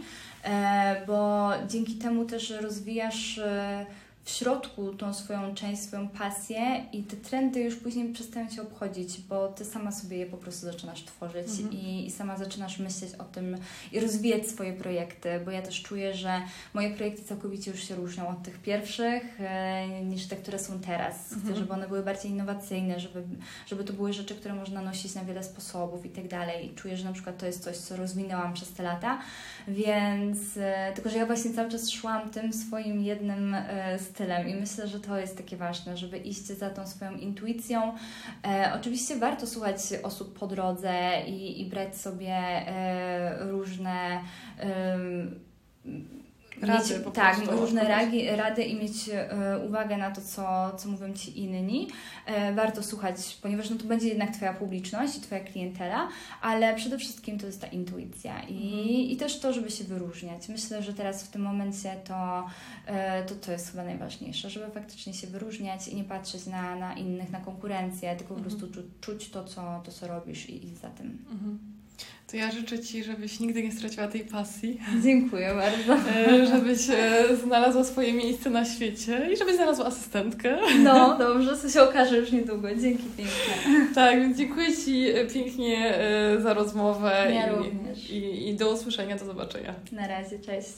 [1.06, 3.40] bo dzięki temu też rozwijasz
[4.28, 9.20] w środku tą swoją część, swoją pasję i te trendy już później przestają Cię obchodzić,
[9.20, 11.72] bo Ty sama sobie je po prostu zaczynasz tworzyć Mhm.
[11.72, 13.56] i, i sama zaczynasz myśleć o tym
[13.92, 16.40] i rozwijać swoje projekty, bo ja też czuję, że
[16.74, 21.26] moje projekty całkowicie już się różnią od tych pierwszych e, niż te, które są teraz.
[21.26, 21.56] Chcę, Mhm.
[21.56, 23.22] żeby one były bardziej innowacyjne, żeby,
[23.66, 26.66] żeby to były rzeczy, które można nosić na wiele sposobów i tak dalej.
[26.66, 29.18] I czuję, że na przykład to jest coś, co rozwinęłam przez te lata,
[29.68, 34.54] więc e, tylko, że ja właśnie cały czas szłam tym swoim jednym e, stylem i
[34.54, 37.94] myślę, że to jest takie ważne, żeby iść za tą swoją intuicją.
[38.46, 44.20] E, oczywiście warto słuchać osób po drodze i, i brać sobie e, różne
[46.62, 51.12] Rady mieć, tak, różne ragi, rady i mieć e, uwagę na to, co, co mówią
[51.12, 51.88] Ci inni.
[52.26, 56.08] E, warto słuchać, ponieważ no, to będzie jednak Twoja publiczność i Twoja klientela,
[56.42, 58.88] ale przede wszystkim to jest ta intuicja i, Mhm.
[58.88, 60.48] i też to, żeby się wyróżniać.
[60.48, 62.46] Myślę, że teraz w tym momencie to,
[62.86, 66.94] e, to, to jest chyba najważniejsze, żeby faktycznie się wyróżniać i nie patrzeć na, na
[66.94, 68.56] innych, na konkurencję, tylko po Mhm.
[68.58, 71.18] prostu czu, czuć to co, to, co robisz i iść za tym.
[71.30, 71.58] Mhm.
[72.30, 76.10] To ja życzę Ci, żebyś nigdy nie straciła tej pasji, Dziękuję bardzo.
[76.10, 80.58] e, żebyś e, znalazła swoje miejsce na świecie i żebyś znalazła asystentkę.
[80.78, 82.68] No, dobrze, to się okaże już niedługo.
[82.74, 83.94] Dzięki pięknie.
[83.94, 85.94] Tak, więc dziękuję Ci e, pięknie
[86.42, 88.10] za rozmowę Ja i, również.
[88.10, 89.74] i, i do usłyszenia, do zobaczenia.
[89.92, 90.68] Na razie, cześć.